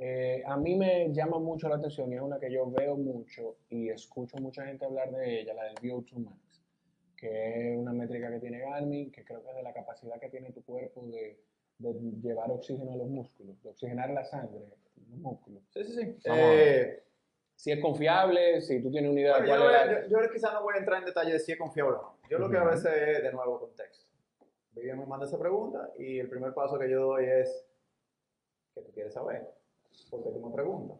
[0.00, 3.56] Eh, a mí me llama mucho la atención y es una que yo veo mucho
[3.68, 6.62] y escucho mucha gente hablar de ella, la del VO2 Max,
[7.16, 10.28] que es una métrica que tiene Garmin, que creo que es de la capacidad que
[10.28, 11.40] tiene tu cuerpo de,
[11.78, 11.92] de
[12.22, 14.60] llevar oxígeno a los músculos, de oxigenar la sangre,
[15.10, 15.64] los músculos.
[15.70, 16.16] Sí, sí, sí.
[16.26, 17.02] Eh,
[17.56, 20.30] Si es confiable, si tú tienes una idea Bueno, de yo, cuál es yo, yo
[20.30, 22.18] quizá no voy a entrar en detalle de si es confiable o no.
[22.30, 24.06] Yo lo que a veces es, de nuevo, contexto.
[24.70, 27.66] Vivian me manda esa pregunta y el primer paso que yo doy es
[28.76, 29.58] que tú quieres saber.
[30.10, 30.98] ¿Por qué tú me preguntas?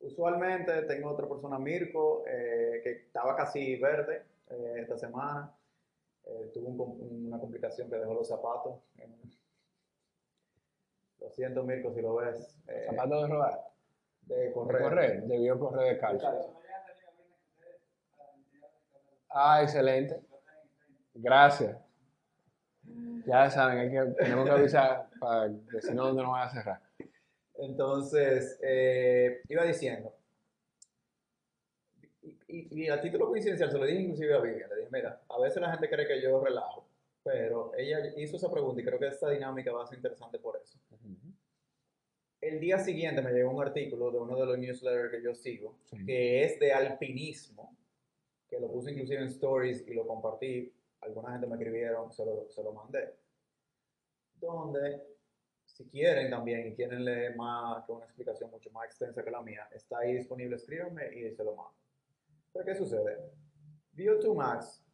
[0.00, 5.52] Usualmente tengo otra persona, Mirko, eh, que estaba casi verde eh, esta semana.
[6.24, 8.76] Eh, tuvo un una complicación que dejó los zapatos.
[11.20, 12.56] Lo siento, Mirko, si lo ves.
[12.68, 13.60] eh, Zapato de rodar,
[14.22, 14.82] de de correr.
[14.82, 16.28] correr, debió correr de calcio.
[19.30, 20.20] Ah, excelente.
[21.14, 21.76] Gracias.
[23.26, 26.50] Ya saben, hay que, tenemos que avisar para que si no, ¿dónde nos van a
[26.50, 26.80] cerrar?
[27.58, 30.14] Entonces, eh, iba diciendo,
[32.22, 35.40] y, y- a título coincidencial, se lo dije inclusive a Vivian, le dije, mira, a
[35.40, 36.88] veces la gente cree que yo relajo,
[37.22, 40.56] pero ella hizo esa pregunta y creo que esta dinámica va a ser interesante por
[40.62, 40.78] eso.
[42.40, 45.78] El día siguiente me llegó un artículo de uno de los newsletters que yo sigo,
[45.90, 46.06] Sí.
[46.06, 47.76] que es de alpinismo,
[48.48, 52.48] que lo puse inclusive en stories y lo compartí, alguna gente me escribieron, se lo,
[52.48, 53.14] se lo mandé,
[54.36, 55.02] donde
[55.78, 59.40] si quieren también y quieren leer más, que una explicación mucho más extensa que la
[59.42, 61.72] mía, está ahí disponible, escríbanme y se lo mando.
[62.52, 63.30] Pero ¿qué sucede?
[63.96, 64.84] VO2 Max,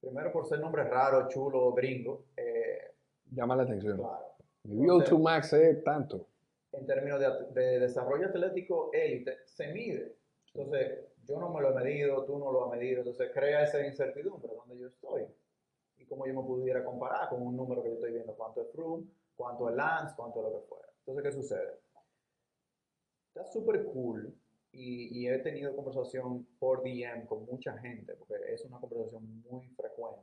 [0.00, 2.92] primero por ser nombre raro, chulo, gringo, eh,
[3.32, 3.98] Llama la atención.
[3.98, 4.24] claro,
[4.62, 6.26] Mi VO2 Max es tanto.
[6.72, 10.16] en términos de, de desarrollo atlético élite, se mide.
[10.54, 13.84] Entonces, yo no me lo he medido, tú no lo has medido, entonces crea esa
[13.86, 15.26] incertidumbre donde yo estoy.
[15.98, 18.70] Y cómo yo me pudiera comparar con un número que yo estoy viendo, cuánto es
[18.72, 19.06] Froome,
[19.36, 20.88] cuánto es Lance, cuánto es lo que fuera.
[21.00, 21.80] Entonces, ¿qué sucede?
[23.28, 24.34] Está súper cool
[24.72, 29.68] y, y he tenido conversación por DM con mucha gente, porque es una conversación muy
[29.70, 30.22] frecuente.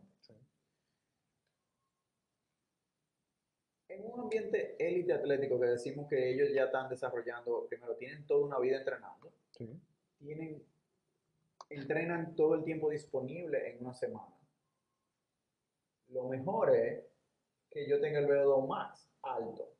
[3.89, 8.45] En un ambiente élite atlético que decimos que ellos ya están desarrollando, primero, tienen toda
[8.45, 9.69] una vida entrenando, Sí.
[10.17, 10.63] tienen,
[11.69, 14.33] entrenan todo el tiempo disponible en una semana.
[16.07, 17.03] Lo mejor es
[17.71, 19.73] que yo tenga el VO2 max alto,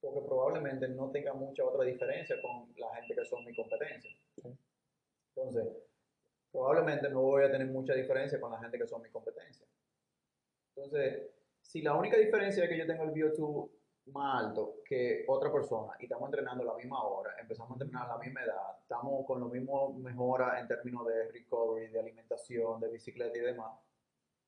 [0.00, 4.10] porque probablemente no tenga mucha otra diferencia con la gente que son mi competencia.
[5.34, 5.66] Entonces,
[6.52, 9.66] probablemente no voy a tener mucha diferencia con la gente que son mi competencia.
[10.74, 11.30] Entonces,
[11.60, 13.70] si la única diferencia es que yo tengo el VO2
[14.06, 18.10] más alto que otra persona y estamos entrenando a la misma hora, empezamos a entrenar
[18.10, 22.80] a la misma edad, estamos con lo mismo mejora en términos de recovery, de alimentación,
[22.80, 23.78] de bicicleta y demás,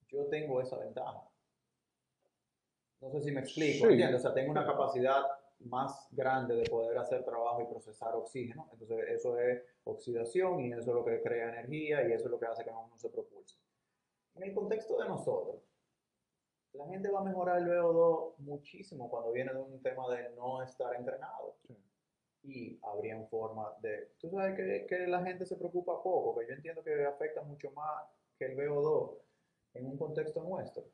[0.09, 1.23] yo tengo esa ventaja.
[3.05, 3.93] No sé si me explico, Sí.
[3.93, 4.21] ¿entiendes?
[4.21, 5.23] O sea, tengo una capacidad
[5.61, 8.67] más grande de poder hacer trabajo y procesar oxígeno.
[8.73, 12.41] Entonces, eso es oxidación y eso es lo que crea energía y eso es lo
[12.41, 13.59] que hace que uno se propulse.
[14.37, 15.63] En el contexto de nosotros,
[16.73, 20.63] la gente va a mejorar el VO2 muchísimo cuando viene de un tema de no
[20.63, 21.57] estar entrenado.
[21.67, 21.77] Sí.
[22.43, 24.13] Y habrían formas de...
[24.19, 27.71] Tú sabes que, que la gente se preocupa poco, que yo entiendo que afecta mucho
[27.73, 28.07] más
[28.39, 29.19] que el VO2
[29.75, 30.85] en un contexto nuestro.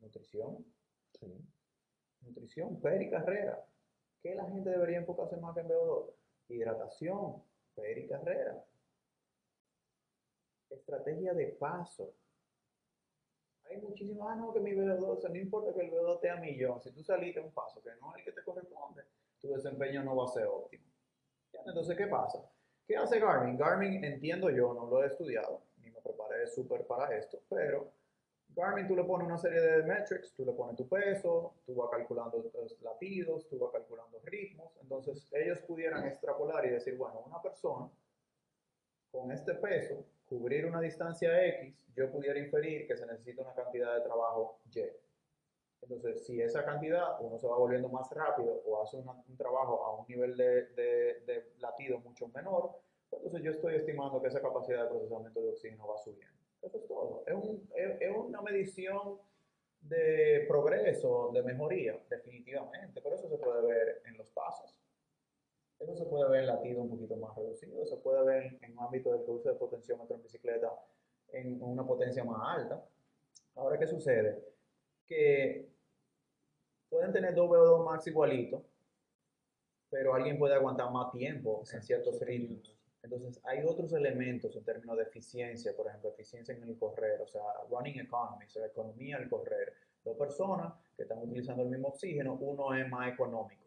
[0.00, 0.64] Nutrición,
[1.12, 1.26] Sí.
[2.20, 3.64] nutrición, peri carrera.
[4.22, 6.12] ¿Qué la gente debería enfocarse más que en VO2?
[6.48, 7.42] Hidratación,
[7.74, 8.64] peri carrera.
[10.70, 12.14] Estrategia de paso.
[13.64, 16.30] Hay muchísimas, ah, no, que mi VO2, o sea, no importa que el VO2 esté
[16.30, 19.04] a millón, si tú saliste un paso que no es el que te corresponde,
[19.40, 20.84] tu desempeño no va a ser óptimo.
[21.66, 22.50] Entonces, ¿qué pasa?
[22.86, 23.56] ¿Qué hace Garmin?
[23.58, 27.92] Garmin, entiendo yo, no lo he estudiado, ni me preparé súper para esto, pero
[28.58, 31.90] Garmin tú le pones una serie de metrics, tú le pones tu peso, tú vas
[31.90, 37.40] calculando los latidos, tú vas calculando ritmos, entonces ellos pudieran extrapolar y decir, bueno, una
[37.40, 37.88] persona
[39.10, 43.94] con este peso, cubrir una distancia X, yo pudiera inferir que se necesita una cantidad
[43.94, 44.82] de trabajo Y.
[45.80, 49.84] Entonces, si esa cantidad uno se va volviendo más rápido o hace una- un trabajo
[49.84, 52.72] a un nivel de, de- de latido mucho menor,
[53.08, 56.36] pues entonces yo estoy estimando que esa capacidad de procesamiento de oxígeno va subiendo.
[56.60, 57.22] Eso es todo.
[57.26, 58.37] Es, un- es- es una
[59.80, 63.00] de progreso, de mejoría, definitivamente.
[63.00, 64.76] Pero eso se puede ver en los pasos.
[65.78, 67.86] Eso se puede ver en latido un poquito más reducido.
[67.86, 70.72] Se puede ver en un ámbito del que uso de potenciómetro en bicicleta
[71.28, 72.84] en una potencia más alta.
[73.54, 74.42] Ahora, ¿qué sucede?
[75.06, 75.68] Que
[76.88, 78.64] pueden tener dos VO2 max igualito,
[79.90, 82.77] pero alguien puede aguantar más tiempo en ciertos ritmos.
[83.10, 87.26] Entonces, hay otros elementos en términos de eficiencia, por ejemplo, eficiencia en el correr, o
[87.26, 89.72] sea, running economy, o sea, economía al correr.
[90.04, 93.64] Dos personas que están utilizando el mismo oxígeno, uno es más económico.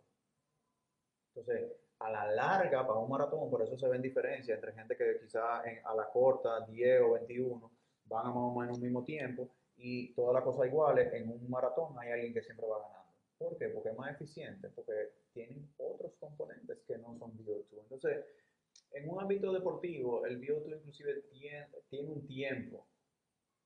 [1.33, 5.19] Entonces, a la larga, para un maratón, por eso se ven diferencias entre gente que
[5.19, 7.71] quizá en- a la corta, 10 o 21,
[8.05, 11.49] van a más o menos un mismo tiempo y todas las cosas iguales, en un
[11.49, 13.11] maratón hay alguien que siempre va ganando.
[13.37, 13.69] ¿Por qué?
[13.69, 14.93] Porque es más eficiente, porque
[15.33, 17.81] tienen otros componentes que no son VO2.
[17.83, 18.25] Entonces,
[18.93, 22.85] en un ámbito deportivo, el VO2 inclusive tiene, tiene un tiempo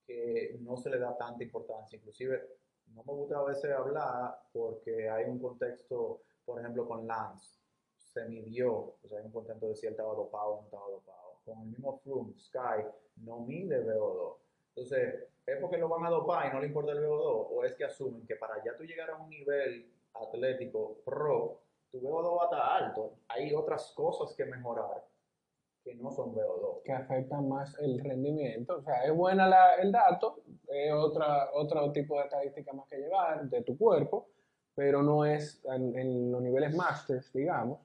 [0.06, 1.96] que no se le da tanta importancia.
[1.96, 2.40] Inclusive,
[2.94, 7.58] no me gusta a veces hablar porque hay un contexto, por ejemplo, con Lance.
[7.96, 10.88] Se midió, o sea, hay un contexto de si él estaba dopado o no estaba
[10.88, 11.40] dopado.
[11.44, 14.36] Con el mismo Froome, Sky, no mide VO2.
[14.68, 17.48] Entonces, ¿es porque lo van a dopar y no le importa el VO2?
[17.50, 21.60] ¿O es que asumen que para ya tú llegar a un nivel atlético pro,
[21.90, 23.14] tu VO2 va a estar alto?
[23.28, 25.04] Hay otras cosas que mejorar
[25.86, 26.82] que no son VO2.
[26.82, 28.78] que afectan más el rendimiento.
[28.78, 32.98] O sea, es buena la- el dato, es otra, otro tipo de estadística más que
[32.98, 34.26] llevar de tu cuerpo,
[34.74, 37.78] pero no es en, en los niveles masters, digamos,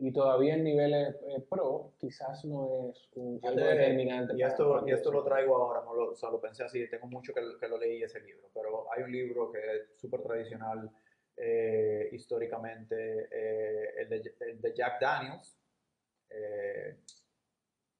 [0.00, 4.34] y todavía en niveles eh, pro quizás no es un, algo te- determinante.
[4.36, 7.06] Y esto, y esto lo traigo ahora, no lo, o sea, lo pensé así, tengo
[7.06, 10.90] mucho que, que lo leí ese libro, pero hay un libro que es súper tradicional
[11.36, 15.56] eh, históricamente, eh, el, de, el de Jack Daniels,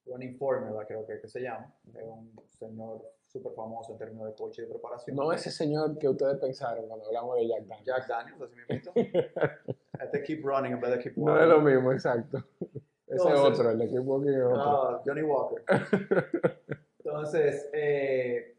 [0.07, 4.35] Running Formula creo que, que se llama, es un señor súper famoso en términos de
[4.35, 5.15] coche de preparación.
[5.15, 7.85] No ese señor que ustedes pensaron cuando hablamos de Jack Daniels.
[7.85, 8.93] Jack Daniels, así mismo.
[9.99, 11.41] Este Keep Running en vez de Keep No Walking.
[11.43, 12.37] es lo mismo, exacto.
[13.07, 15.01] Ese es otro, el de Keep Walking es otro.
[15.05, 15.63] Johnny Walker.
[17.03, 18.57] Entonces, eh,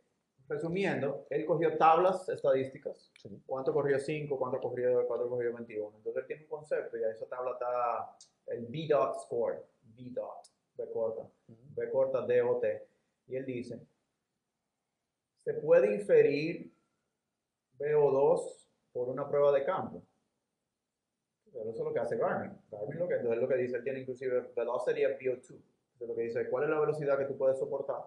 [0.49, 3.43] resumiendo, él cogió tablas estadísticas, Sí.
[3.47, 5.97] cuánto corrió 5, cuánto corrió, cuánto corrió 21.
[5.99, 9.65] Entonces, él tiene un concepto y a esa tabla está el B-Dot score,
[9.97, 10.49] B-Dot,
[10.79, 12.89] B corta, B corta D-O-T.
[13.27, 13.81] Y él dice,
[15.37, 16.73] se puede inferir
[17.79, 20.03] VO2 por una prueba de campo.
[21.53, 22.57] Pero eso es lo que hace Garmin.
[22.71, 25.51] Garmin lo que, entonces lo que dice, él tiene inclusive velocity of VO2.
[25.51, 28.03] Entonces lo que dice, ¿cuál es la velocidad que tú puedes soportar?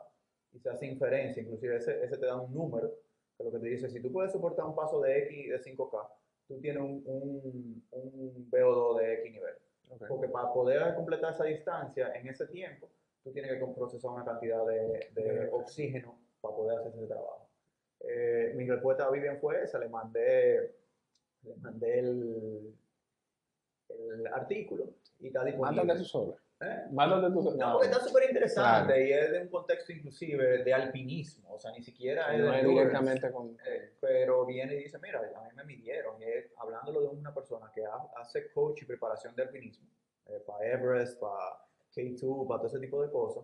[0.53, 2.93] Y se hace inferencia, inclusive ese, ese te da un número,
[3.37, 6.09] que lo que te dice, si tú puedes soportar un paso de X de 5K,
[6.47, 9.55] tú tienes un, un, un VO2 de X nivel.
[10.07, 12.89] Porque para poder completar esa distancia en ese tiempo,
[13.23, 17.49] tú tienes que procesar una cantidad de, de oxígeno para poder hacer ese trabajo.
[17.99, 20.75] Eh, mi respuesta a Vivian fue esa, le mandé,
[21.43, 22.75] le mandé el,
[23.89, 25.83] el artículo y está disponible.
[25.83, 26.40] Mándale su sola.
[26.63, 26.87] ¿Eh?
[26.91, 27.41] Mátate tú.
[27.41, 29.01] No, No, porque está súper interesante Claro.
[29.01, 32.59] y es de un contexto inclusive de alpinismo, o sea, ni siquiera es no de
[32.61, 33.57] es directamente con.
[33.65, 37.33] Eh, pero viene y dice, mira, a mí me midieron, y es hablándolo de una
[37.33, 39.87] persona que ha- hace coach y preparación de alpinismo,
[40.27, 41.57] eh, para Everest, para
[41.95, 43.43] K2, para todo ese tipo de cosas,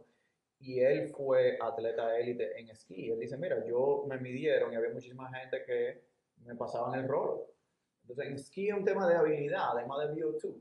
[0.59, 3.09] y él fue atleta élite en esquí.
[3.09, 6.03] Él dice, mira, yo me midieron y había muchísima gente que
[6.45, 7.41] me pasaban el rol.
[8.03, 10.53] Entonces, en esquí es un tema de habilidad, además de VO2.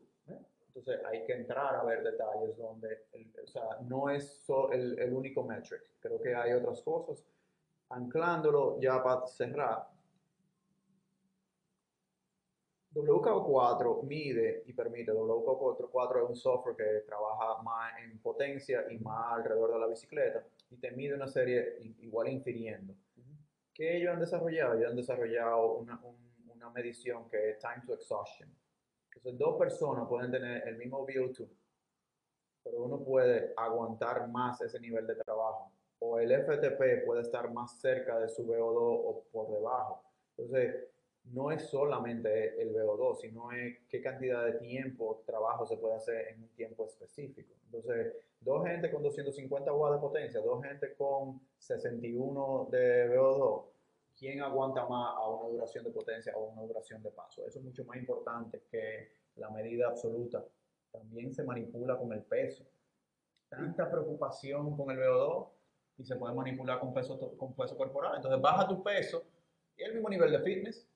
[0.76, 5.12] Entonces, hay que entrar a ver detalles donde, el- o sea, no es el, el
[5.14, 5.82] único metric.
[6.00, 7.24] Creo que hay otras cosas.
[7.88, 9.88] Anclándolo ya para cerrar,
[12.94, 19.32] WKO4 mide y permite, WKO4 es un software que trabaja más en potencia y más
[19.34, 22.94] alrededor de la bicicleta y te mide una serie igual infiriendo.
[23.72, 24.74] ¿Qué ellos han desarrollado?
[24.74, 28.50] Ellos han desarrollado una, un- una medición que es time to exhaustion.
[29.16, 31.48] Entonces, dos personas pueden tener el mismo VO2,
[32.62, 35.72] pero uno puede aguantar más ese nivel de trabajo.
[35.98, 40.02] O el FTP puede estar más cerca de su VO2 o por debajo.
[40.36, 40.88] Entonces,
[41.32, 46.28] no es solamente el VO2, sino es qué cantidad de tiempo, trabajo se puede hacer
[46.28, 47.54] en un tiempo específico.
[47.64, 53.64] Entonces, dos gente con 250 watts de potencia, dos gente con 61 de VO2,
[54.18, 57.46] ¿quién aguanta más a una duración de potencia o una duración de paso?
[57.46, 60.44] Eso es mucho más importante que la medida absoluta.
[60.90, 62.64] También se manipula con el peso.
[63.48, 65.48] Tanta preocupación con el VO2
[65.98, 68.16] y se puede manipular con peso, con peso corporal.
[68.16, 69.24] Entonces, baja tu peso
[69.76, 70.88] y el mismo nivel de fitness.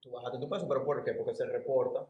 [0.00, 1.12] Tú bajaste tu peso, ¿pero por qué?
[1.14, 2.06] Porque se reporta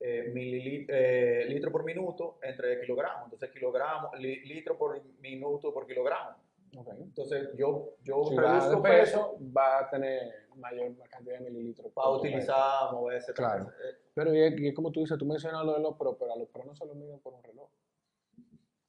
[0.00, 3.24] eh, milili- eh, litro por minuto entre kilogramos.
[3.24, 6.41] Entonces, kilogramos, li- litro por minuto por kilogramo.
[6.72, 11.92] Entonces, yo, yo Si de reduzco peso va a tener mayor cantidad de mililitros.
[11.92, 12.12] tu peso.
[12.18, 13.32] utilizar, moverse.
[13.34, 13.64] Claro.
[13.64, 16.48] Eh, Pero y como tú dices, tú mencionas lo de los pros, pero a los
[16.48, 17.68] pros no se los miden por un reloj.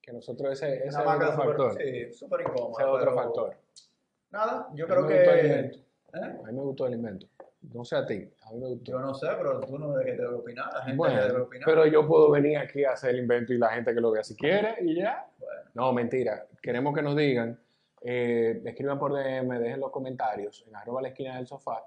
[0.02, 1.78] Que nosotros ese, ese es otro factor.
[1.78, 2.72] Sí, súper incómoda.
[2.72, 3.56] Ese es otro factor.
[4.32, 5.24] Nada, yo A creo que...
[5.24, 5.72] ¿eh?
[6.14, 7.28] A mí me gustó el invento.
[7.74, 8.92] No sé a ti, a mí me gustó.
[8.92, 10.74] Yo no sé, pero tú no debes que debe opinar.
[10.74, 11.66] La gente Bueno, debe opinar.
[11.66, 14.24] pero yo puedo venir aquí a hacer el invento y la gente que lo vea
[14.24, 15.26] si quiere y ya.
[15.40, 15.62] Bueno.
[15.74, 16.46] No, mentira.
[16.62, 17.58] Queremos que nos digan,
[18.04, 21.86] eh, escriban por DM, dejen los comentarios en arroba la esquina del sofá.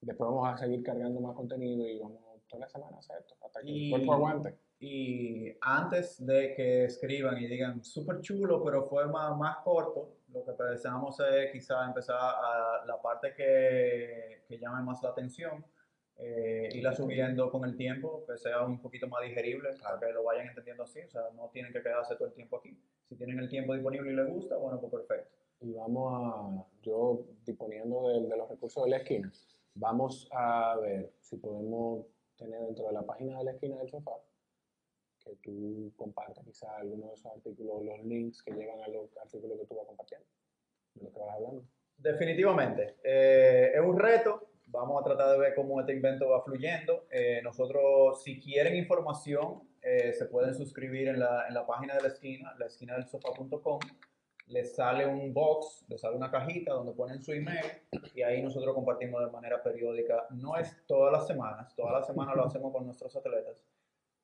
[0.00, 3.34] Después vamos a seguir cargando más contenido y vamos toda la semana a hacer esto,
[3.44, 4.58] hasta que Y- el cuerpo aguante.
[4.78, 10.44] Y antes de que escriban y digan súper chulo, pero fue más, más corto, lo
[10.44, 15.64] que pensamos es quizá empezar a la parte que, que llame más la atención,
[16.18, 20.22] eh, irla subiendo con el tiempo, que sea un poquito más digerible, para que lo
[20.24, 22.78] vayan entendiendo así, o sea, no tienen que quedarse todo el tiempo aquí.
[23.08, 25.36] Si tienen el tiempo disponible y les gusta, bueno, pues perfecto.
[25.60, 29.32] Y vamos a, yo disponiendo de, de los recursos de la esquina,
[29.74, 34.12] vamos a ver si podemos tener dentro de la página de la esquina del sofá
[35.26, 39.58] que tú compartas quizás alguno de esos artículos, los links que llevan a los artículos
[39.58, 40.26] que tú vas compartiendo,
[40.94, 41.64] de lo que vas hablando.
[41.96, 42.96] Definitivamente.
[43.02, 44.50] Eh, es un reto.
[44.66, 47.06] Vamos a tratar de ver cómo este invento va fluyendo.
[47.10, 52.02] Eh, nosotros, si quieren información, eh, se pueden suscribir en la, en la página de
[52.02, 53.78] la esquina, la esquina del sofá.com.
[54.48, 57.64] Les sale un box, les sale una cajita donde ponen su email
[58.14, 60.26] y ahí nosotros compartimos de manera periódica.
[60.30, 63.56] No es todas las semanas, todas las semanas lo hacemos con nuestros atletas.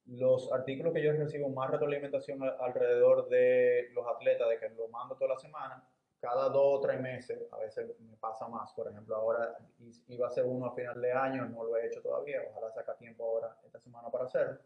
[0.06, 5.16] Los artículos que yo recibo más retroalimentación alrededor de los atletas, de que lo mando
[5.16, 5.84] toda la semana,
[6.20, 8.72] cada dos o tres meses, a veces me pasa más.
[8.74, 9.58] Por ejemplo, ahora
[10.06, 12.42] iba a ser uno a final de año, no lo he hecho todavía.
[12.48, 14.58] Ojalá saca tiempo ahora esta semana para hacerlo.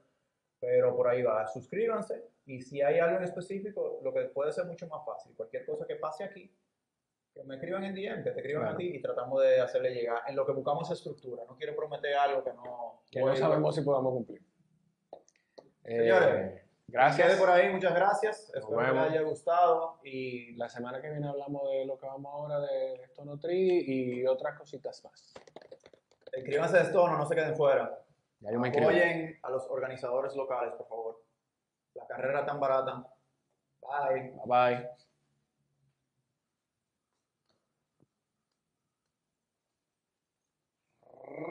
[0.60, 4.64] Pero por ahí va, suscríbanse y si hay algo en específico, lo que puede ser
[4.64, 6.50] mucho más fácil, cualquier cosa que pase aquí,
[7.34, 8.74] que me escriban en DM, que te escriban Claro.
[8.76, 10.22] a ti y tratamos de hacerle llegar.
[10.26, 13.02] En lo que buscamos es estructura, no quiero prometer algo que no...
[13.10, 14.40] Que no sabemos si podamos cumplir.
[15.84, 17.28] Señores, Eh, gracias.
[17.28, 18.50] Quede por ahí, muchas gracias.
[18.54, 22.06] Nos Espero que les haya gustado y La semana que viene hablamos de lo que
[22.06, 25.34] vamos ahora de esto no tri y otras cositas más.
[26.32, 28.02] escríbanse de esto, no, no se queden fuera.
[28.46, 28.86] Ya yo me inscribí.
[28.86, 31.22] Apoyen a los organizadores locales, por favor.
[31.94, 33.04] La carrera tan barata.
[33.82, 34.30] Bye.
[34.30, 34.90] Bye bye.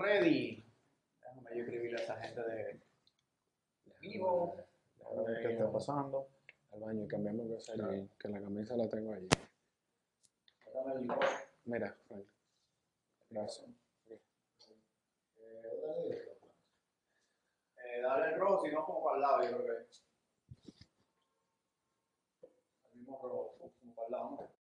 [0.02, 0.64] Ready.
[1.22, 2.80] Déjame yo escribirle a esa gente de
[4.00, 4.56] vivo.
[5.06, 6.28] A ver qué está pasando.
[6.72, 8.08] Al baño y cambiamos de Claro.
[8.20, 9.30] que la camisa la tengo allí.
[10.74, 11.10] Dame el-
[11.66, 12.26] Mira, Frank.
[13.30, 13.70] Gracias.
[17.96, 19.88] Eh, darle el rojo, sino como para el lado, yo creo que.
[22.92, 24.48] Al mismo rojo, como para el lado, ¿no?